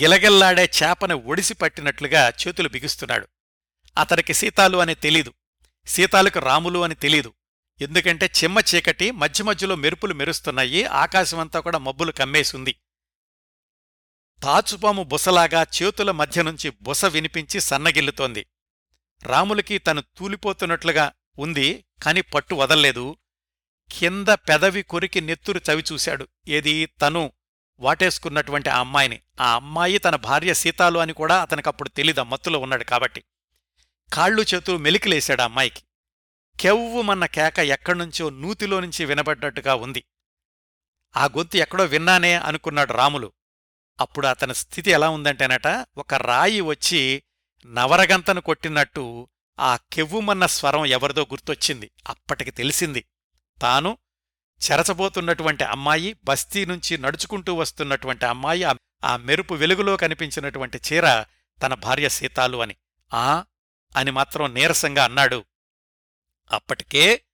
గిలగిల్లాడే 0.00 0.70
చేపను 0.82 1.16
ఒడిసి 1.16 1.54
పట్టినట్లుగా 1.54 2.28
చేతులు 2.28 2.68
బిగుస్తున్నాడు. 2.68 3.28
అతనికి 3.98 4.34
సీతాలు 4.34 4.78
అని 4.78 4.94
తెలీదు. 4.94 5.34
సీతాలకు 5.86 6.38
రాములు 6.38 6.78
అని 6.78 6.94
తెలీదు. 6.94 7.34
ఎందుకంటే 7.80 8.26
చిమ్మ 8.26 8.58
చీకటి 8.74 9.10
మధ్య 9.10 9.44
మధ్యలో 9.44 9.76
మెరుపులు 9.76 10.14
మెరుస్తున్నాయి 10.14 10.84
ఆకాశమంతా 10.84 11.60
కూడా 11.60 11.78
మబ్బులు 11.78 12.12
కమ్మేసుంది. 12.12 12.72
తాచుపాము 14.42 15.02
బుసలాగా 15.02 15.62
చేతుల 15.62 16.10
మధ్య 16.10 16.42
నుంచి 16.42 16.72
బుస 16.82 17.04
వినిపించి 17.04 17.60
సన్నగిల్లుతోంది. 17.60 18.46
రాములకి 19.22 19.78
తను 19.78 20.00
తూలిపోతున్నట్లుగా 20.00 21.12
ఉంది 21.38 21.84
కాని 22.02 22.22
పట్టు 22.22 22.54
వదల్లేదు. 22.54 23.16
కింద 23.92 24.28
పెదవి 24.28 24.82
కొరికి 24.82 25.20
నెత్తురు 25.20 25.60
చవిచూశాడు 25.72 26.28
ఏది? 26.48 26.86
తను 26.86 27.32
వాటేసుకున్నటువంటి 27.80 28.68
ఆ 28.68 28.78
అమ్మాయిని. 28.78 29.20
ఆ 29.40 29.54
అమ్మాయి 29.54 29.98
తన 29.98 30.16
భార్య 30.16 30.54
సీతాలు 30.54 30.98
అని 30.98 31.12
కూడా 31.12 31.42
అతనికప్పుడు 31.42 31.88
తెలీదు 31.88 32.22
మత్తులో 32.22 32.58
ఉన్నాడు 32.58 32.84
కాబట్టి. 32.84 33.24
కాళ్ళు 34.12 34.42
చేతులు 34.42 34.76
మెలికిలేశాడు 34.76 35.42
అమ్మాయికి. 35.42 35.82
కెవ్వుమన్న 36.60 37.26
కేక 37.26 37.58
ఎక్కడ్నుంచో 37.58 38.30
నూతిలో 38.30 38.80
నుంచి 38.80 39.04
వినబడ్డట్టుగా 39.04 39.74
ఉంది. 39.74 40.04
ఆ 41.16 41.24
గొంతు 41.24 41.56
ఎక్కడో 41.56 41.84
విన్నానే 41.84 42.34
అనుకున్నాడు 42.34 42.92
రాములు. 42.92 43.32
అప్పుడు 44.00 44.26
అతని 44.26 44.54
స్థితి 44.54 44.90
ఎలా 44.90 45.08
ఉందంటేనట 45.08 45.86
ఒక 45.96 46.14
రాయి 46.14 46.60
వచ్చి 46.60 47.22
నవరగంతను 47.66 48.40
కొట్టినట్టు 48.40 49.28
ఆ 49.60 49.78
కెవ్వుమన్న 49.92 50.46
స్వరం 50.46 50.86
ఎవరిదో 50.86 51.22
గుర్తొచ్చింది. 51.22 51.90
అప్పటికి 52.08 52.50
తెలిసింది. 52.50 53.04
తాను 53.62 53.98
చెరచబోతున్నటువంటి 54.70 55.64
అమ్మాయి 55.64 56.16
బస్తీ 56.24 56.64
నుంచి 56.64 56.98
నడుచుకుంటూ 56.98 57.54
వస్తున్నటువంటి 57.54 58.26
అమ్మాయి 58.26 58.64
ఆ 59.04 59.16
మెరుపు 59.16 59.54
వెలుగులో 59.54 59.96
కనిపించినటువంటి 59.96 60.80
చీర 60.92 61.24
తన 61.62 61.74
భార్య 61.74 62.08
సీతాలు 62.08 62.58
అని. 62.62 62.76
ఆ 63.14 63.44
అని 63.96 64.10
మాత్రం 64.10 64.54
నీరసంగా 64.54 65.04
అన్నాడు. 65.04 65.44
అప్పటికే 66.52 67.24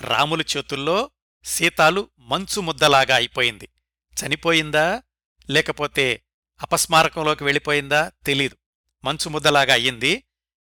రాములు 0.00 0.44
చేతుల్లో 0.56 1.10
సీతాలు 1.44 2.10
మంచు 2.18 2.60
ముద్దలాగా 2.60 3.16
అయిపోయింది. 3.16 3.68
చనిపోయిందా? 4.14 5.02
లేకపోతే 5.50 6.22
అపస్మారకంలోకి 6.62 7.44
వెళ్ళిపోయిందా? 7.44 8.12
తెలీదు. 8.26 8.56
మంచు 9.04 9.28
ముద్దలాగా 9.28 9.72
అయ్యింది. 9.72 10.24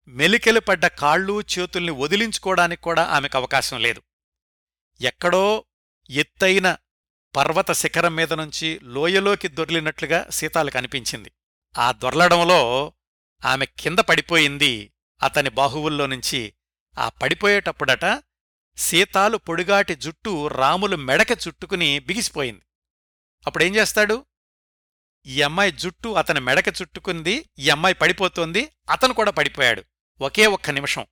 మెలికెలు 0.08 0.60
పడ్డ 0.60 0.86
కాళ్ళు 0.86 1.40
చేతుల్ని 1.40 1.92
వదిలించుకోవడానికి 1.92 2.82
కూడా 2.82 3.04
ఆమెకు 3.04 3.36
అవకాశం 3.36 3.80
లేదు. 3.80 4.02
ఎక్కడో 5.00 5.64
ఎత్తైన 6.10 6.76
పర్వత 7.36 7.72
శిఖరం 7.72 8.16
మీద 8.16 8.32
నుంచి 8.32 8.80
లోయలోకి 8.82 9.48
దొర్లినట్లుగా 9.48 10.26
సీతాలు 10.30 10.70
కనిపించింది. 10.70 11.32
ఆ 11.78 11.92
దొర్లడంలో 11.92 12.92
ఆమె 13.44 13.66
కింద 13.66 13.98
పడిపోయింది 13.98 14.92
అతని 15.22 15.50
బాహువుల్లో 15.50 16.06
నుంచి 16.06 16.54
ఆ 16.98 17.08
పడిపోయేటప్పుడట 17.08 18.22
సీతాలు 18.76 19.36
పొడిగాటి 19.36 19.94
జుట్టు 19.94 20.46
రాములు 20.46 20.96
మెడక 20.96 21.38
చుట్టుకుని 21.48 21.98
బిగిసిపోయింది. 21.98 22.62
అప్పుడేం 23.46 23.76
చేస్తాడు? 23.76 24.26
ఈ 25.26 25.42
అమ్మాయి 25.42 25.72
జుట్టు 25.72 26.08
అతని 26.08 26.40
మెడక 26.40 26.68
చుట్టుకుంది 26.82 27.50
ఈ 27.58 27.70
అమ్మాయి 27.70 27.94
పడిపోతోంది 27.94 28.72
అతను 28.90 29.14
కూడా 29.14 29.30
పడిపోయాడు. 29.30 29.84
ఒకే 30.20 30.46
ఒక్క 30.46 30.70
నిమిషం. 30.70 31.06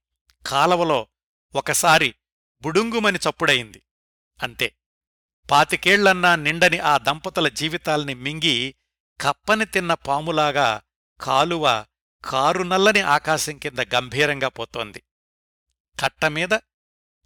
కాలవలో 0.46 1.06
ఒకసారి 1.54 2.14
బుడుంగుమని 2.62 3.18
చప్పుడయింది. 3.18 3.82
అంతే. 4.42 4.74
పాతికేళ్ళన్నా 5.50 6.36
నిండని 6.36 6.78
ఆ 6.78 6.98
దంపతుల 6.98 7.48
జీవితాల్ని 7.48 8.14
మింగి 8.14 8.74
కప్పని 9.20 9.64
తిన్న 9.64 9.94
పాములాగా 9.94 10.82
కాలువ 11.20 11.84
కారు 12.24 12.62
నల్లని 12.62 13.00
ఆకాశం 13.00 13.58
కింద 13.58 13.78
గంభీరంగా 13.78 14.48
పోతోంది. 14.48 15.02
కట్టమీద 16.00 16.48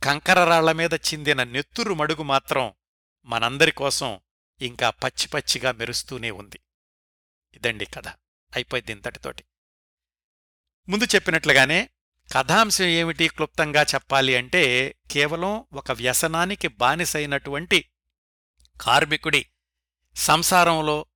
కంకరరాళ్ళమీద 0.04 0.94
చిందిన 0.94 1.42
నెత్తురు 1.42 1.94
మడుగు 1.94 2.22
మాత్రం 2.22 2.72
మనందరి 3.24 3.72
కోసం 3.72 4.20
ఇంకా 4.60 4.90
పచ్చి 4.90 5.28
పచ్చిగా 5.28 5.72
మెరుస్తూనే 5.72 6.30
ఉంది. 6.30 6.60
ఇదండి 7.54 7.84
కథ. 7.84 8.08
అయిపోయింది 8.52 8.92
ఇంతటితోటి. 8.92 9.44
ముందు 10.88 11.04
చెప్పినట్లుగానే 11.04 11.90
కథాంశం 12.32 12.84
ఏమిటి 12.84 13.28
క్లుప్తంగా 13.28 13.82
చెప్పాలి 13.82 14.36
అంటే 14.36 14.94
కేవలం 15.10 15.64
ఒక 15.72 15.92
వ్యసనానికి 15.92 16.68
బానిసైనటువంటి 16.68 17.90
కార్మికుడి 18.80 19.46
సంసారంలో 20.16 21.06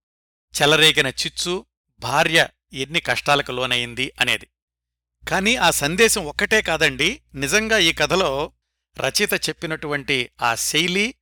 చెలరేగిన 0.62 1.06
చిచ్చు 1.06 1.66
భార్య 1.98 2.48
ఎన్ని 2.72 3.00
కష్టాలకు 3.00 3.52
లోనయింది 3.52 4.12
అనేది. 4.20 4.48
కాని 5.28 5.56
ఆ 5.56 5.70
సందేశం 5.70 6.24
ఒక్కటే 6.24 6.62
కాదండి. 6.62 7.22
నిజంగా 7.34 7.78
ఈ 7.78 7.92
కథలో 7.92 8.52
రచయిత 8.98 9.48
చెప్పినటువంటి 9.48 10.30
ఆ 10.42 10.54
శైలి 10.54 11.14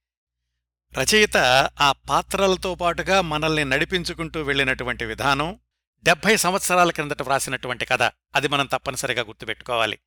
రచయిత 0.98 1.36
ఆ 1.80 1.92
పాత్రలతో 1.92 2.74
పాటుగా 2.74 3.20
మనల్ని 3.20 3.64
నడిపించుకుంటూ 3.64 4.42
వెళ్ళినటువంటి 4.42 5.04
విధానం 5.04 5.60
డెబ్భై 6.02 6.36
సంవత్సరాల 6.36 6.90
క్రిందట 6.90 7.22
వ్రాసినటువంటి 7.22 7.84
కథ. 7.84 8.02
అది 8.34 8.48
మనం 8.48 8.66
తప్పనిసరిగా 8.66 9.22
గుర్తుపెట్టుకోవాలి. 9.22 9.98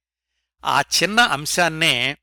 ఆ 0.65 0.81
చిన్న 0.81 1.19
అంశాన్నే 1.19 2.17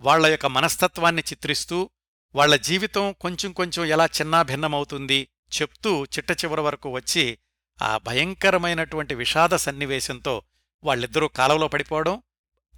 వాళ్ళ 0.00 0.26
యొక్క 0.26 0.46
మనస్తత్వాన్ని 0.46 1.22
చిత్రిస్తూ 1.22 1.90
వాళ్ళ 2.34 2.56
జీవితం 2.56 3.14
కొంచెం 3.20 3.52
కొంచెం 3.52 3.84
ఎలా 3.84 4.06
చిన్నాభిన్నమవుతుంది 4.06 5.28
చెప్తూ 5.60 6.04
చిట్ట 6.04 6.30
చివరి 6.30 6.60
వరకు 6.60 6.90
వచ్చి 6.90 7.38
ఆ 7.82 7.98
భయంకరమైనటువంటి 7.98 9.14
విషాద 9.14 9.54
సన్నివేశంతో 9.54 10.42
వాళ్ళిద్దరూ 10.84 11.28
కాలంలో 11.28 11.68
పడిపోవడం 11.68 12.22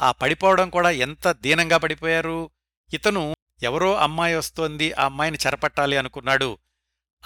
ఆ 0.02 0.12
పడిపోవడం 0.12 0.70
కూడా 0.70 0.90
ఎంత 0.90 1.32
దీనంగా 1.32 1.76
పడిపోయారు 1.76 2.50
ఇతను 2.92 3.36
ఎవరో 3.62 3.94
అమ్మాయి 3.94 4.36
వస్తోంది 4.36 4.92
ఆ 4.92 5.04
అమ్మాయిని 5.04 5.38
చెరపట్టాలి 5.46 5.96
అనుకున్నాడు. 5.96 6.58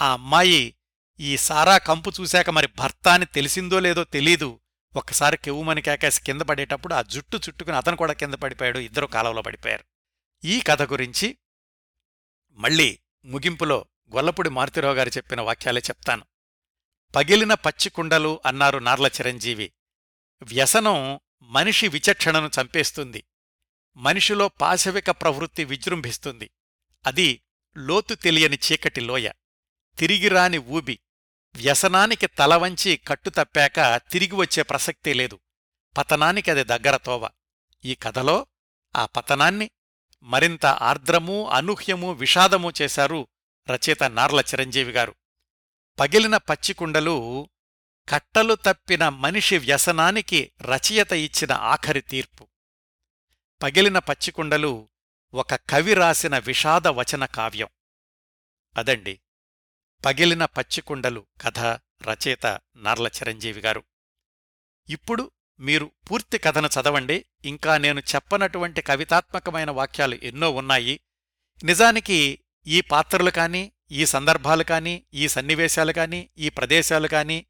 ఆ 0.00 0.12
అమ్మాయి 0.12 0.74
ఈ 1.20 1.36
సారా 1.36 1.78
కంపు 1.78 2.12
చూశాక 2.20 2.50
మరి 2.50 2.68
భర్త 2.78 3.08
అని 3.08 3.26
తెలిసిందో 3.26 3.80
లేదో 3.80 4.04
తెలీదు. 4.04 4.60
ఒక్కసారి 4.96 5.36
కెవ్వుమని 5.36 5.82
కేకేసి 5.82 6.20
కింద 6.22 6.40
పడేటప్పుడు 6.40 6.94
ఆ 6.94 7.02
జుట్టు 7.02 7.36
చుట్టుకుని 7.36 7.76
అతను 7.76 7.96
కూడా 7.96 8.12
కింద 8.12 8.34
పడిపోయాడు 8.34 8.78
ఇద్దరు 8.78 9.06
కాలంలో 9.06 9.42
పడిపోయారు. 9.42 9.84
ఈ 10.44 10.60
కథ 10.60 10.82
గురించి 10.82 11.38
మళ్ళీ 12.52 12.98
ముగింపులో 13.24 13.86
గొల్లపూడి 14.14 14.50
మారుతిరావు 14.50 14.94
గారు 14.94 15.08
చెప్పిన 15.08 15.40
వాక్యాలే 15.40 15.80
చెప్తాను. 15.80 16.24
పగిలిన 17.14 17.54
పచ్చికుండలు 17.54 18.40
అన్నారు 18.46 18.78
నార్ల 18.78 19.06
చిరంజీవి. 19.06 19.72
వ్యసనం 20.42 21.20
మనిషి 21.42 21.88
విచక్షణను 21.88 22.50
చంపేస్తుంది. 22.60 23.24
మనిషిలో 23.96 24.48
పాశవిక 24.48 25.10
ప్రవృత్తి 25.10 25.64
విజృంభిస్తుంది. 25.64 26.50
అది 27.06 27.42
లోతు 27.76 28.14
తెలియని 28.14 28.58
చీకటి 28.72 29.00
లోయ. 29.00 29.30
తిరిగిరాని 29.98 30.58
ఊబి. 30.58 30.98
వ్యసనానికి 31.54 32.26
తలవంచి 32.26 32.96
కట్టుతప్పాక 32.96 34.00
తిరిగి 34.10 34.34
వచ్చే 34.34 34.62
ప్రసక్తే 34.62 35.12
లేదు. 35.12 35.40
పతనానికి 35.96 36.50
అది 36.50 36.64
దగ్గర 36.64 36.96
తోవ. 36.96 37.28
ఈ 37.84 37.94
కథలో 37.94 38.46
ఆ 38.96 39.06
పతనాన్ని 39.06 39.70
మరింత 40.22 40.66
ఆర్ద్రమూ 40.66 41.46
అనూహ్యమూ 41.46 42.12
విషాదమూ 42.12 42.72
చేశారు 42.82 43.28
రచయిత 43.70 44.02
నార్ల 44.02 44.40
చిరంజీవి 44.40 44.92
గారు. 44.92 45.14
పగిలిన 45.98 46.36
పచ్చికుండలు 46.36 47.48
కట్టలు 48.08 48.54
తప్పిన 48.54 49.08
మనిషి 49.08 49.58
వ్యసనానికి 49.58 50.52
రచయిత 50.60 51.12
ఇచ్చిన 51.12 51.52
ఆఖరి 51.52 52.00
తీర్పు. 52.00 52.48
పగిలిన 53.62 53.98
పచ్చికుండలు 53.98 54.88
ఒక 55.34 55.54
కవి 55.54 55.94
రాసిన 55.94 56.38
విషాద 56.38 56.88
వచన 56.88 57.24
కావ్యం. 57.24 57.68
అదండి. 58.76 59.20
పగిలిన 60.04 60.44
పచ్చికుండలు 60.44 61.26
కథ 61.40 61.58
రచయిత 62.02 62.46
నర్ల 62.76 63.06
చిరంజీవి 63.06 63.60
గారు. 63.60 63.84
ఇప్పుడు 64.88 65.30
మీరు 65.60 65.92
పూర్తి 66.10 66.38
కథను 66.38 66.66
చదవండి. 66.66 67.26
ఇంకా 67.44 67.78
నేను 67.78 68.00
చెప్పనటువంటి 68.00 68.82
కవితాత్మకమైన 68.82 69.70
వాక్యాలు 69.70 70.14
ఎన్నో 70.14 70.50
ఉన్నాయి. 70.50 71.00
నిజానికి 71.64 72.44
ఈ 72.66 72.80
పాత్రలు 72.80 73.30
కాని 73.30 73.72
ఈ 73.90 74.06
సందర్భాలు 74.06 74.64
కాని 74.64 75.02
ఈ 75.14 75.28
సన్నివేశాలు 75.28 75.92
కానీ 75.92 76.30
ఈ 76.38 76.48
ప్రదేశాలు 76.48 77.08
కానీ 77.08 77.46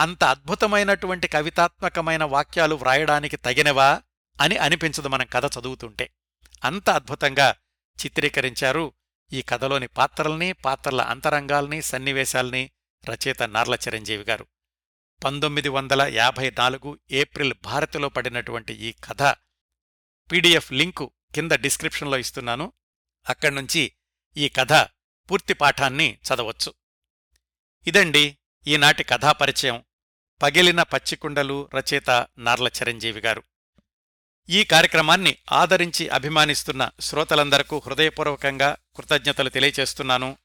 అంత 0.00 0.24
అద్భుతమైనటువంటి 0.24 1.28
కవితాత్మకమైన 1.28 2.24
వాక్యాలు 2.24 2.74
వ్రాయడానికి 2.74 3.36
తగినవా 3.36 4.02
అని 4.40 4.56
అనిపించదు 4.56 5.08
మనం 5.08 5.26
కథ 5.26 5.46
చదువుతుంటే. 5.46 6.10
అంత 6.64 6.90
అద్భుతంగా 6.90 7.54
చిత్రీకరించారు 8.04 8.92
ఈ 9.32 9.42
కథలోని 9.42 9.86
పాత్రల్ని 9.86 10.52
పాత్రల 10.52 11.00
అంతరంగాల్ని 11.00 11.82
సన్నివేశాల్ని 11.82 12.70
రచయిత 13.10 13.42
నార్ల 13.42 13.74
చిరంజీవి 13.74 14.24
గారు. 14.24 14.46
పంతొమ్మిది 15.24 15.68
వందల 15.68 16.02
యాభై 16.02 16.50
నాలుగు 16.50 17.00
ఏప్రిల్ 17.10 17.54
భారతిలో 17.64 18.08
పడినటువంటి 18.08 18.72
ఈ 18.72 18.92
కథ 18.92 19.22
పీడిఎఫ్ 20.32 20.72
లింకు 20.72 21.10
కింద 21.34 21.52
డిస్క్రిప్షన్లో 21.52 22.18
ఇస్తున్నాను. 22.18 22.72
అక్కడ్నుంచి 23.28 23.92
ఈ 24.36 24.48
కథ 24.48 24.72
పూర్తి 25.30 25.54
పాఠాన్ని 25.54 26.18
చదవచ్చు. 26.26 26.74
ఇదండి 27.86 28.38
ఈనాటి 28.66 29.04
కథాపరిచయం 29.04 29.84
పగిలిన 30.42 30.82
పచ్చికుండలు 30.82 31.70
రచయిత 31.74 32.26
నార్ల 32.38 32.68
చిరంజీవి 32.68 33.20
గారు. 33.20 33.42
ఈ 34.48 34.64
కార్యక్రమాన్ని 34.64 35.36
ఆదరించి 35.52 36.08
అభిమానిస్తున్న 36.08 36.90
శ్రోతలందరకు 37.00 37.82
హృదయపూర్వకంగా 37.86 38.76
కృతజ్ఞతలు 38.96 39.48
తెలియచేస్తున్నాను. 39.48 40.36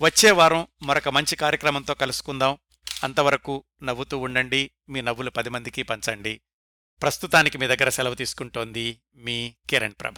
వచ్చే 0.00 0.30
వారం 0.30 0.66
మరొక 0.82 1.08
మంచి 1.08 1.36
కార్యక్రమంతో 1.36 1.94
కలుసుకుందాం. 1.94 2.58
అంతవరకు 3.04 3.64
నవ్వుతూ 3.82 4.18
ఉండండి. 4.18 4.70
మీ 4.88 5.00
నవ్వులు 5.00 5.30
పది 5.30 5.50
మందికి 5.50 5.82
పంచండి. 5.82 6.40
ప్రస్తుతానికి 7.02 7.58
మీ 7.58 7.66
దగ్గర 7.66 7.88
సెలవు 7.88 8.14
తీసుకుంటోంది 8.14 9.00
మీ 9.14 9.54
కిరణ్ 9.70 9.94
ప్రభ. 10.00 10.14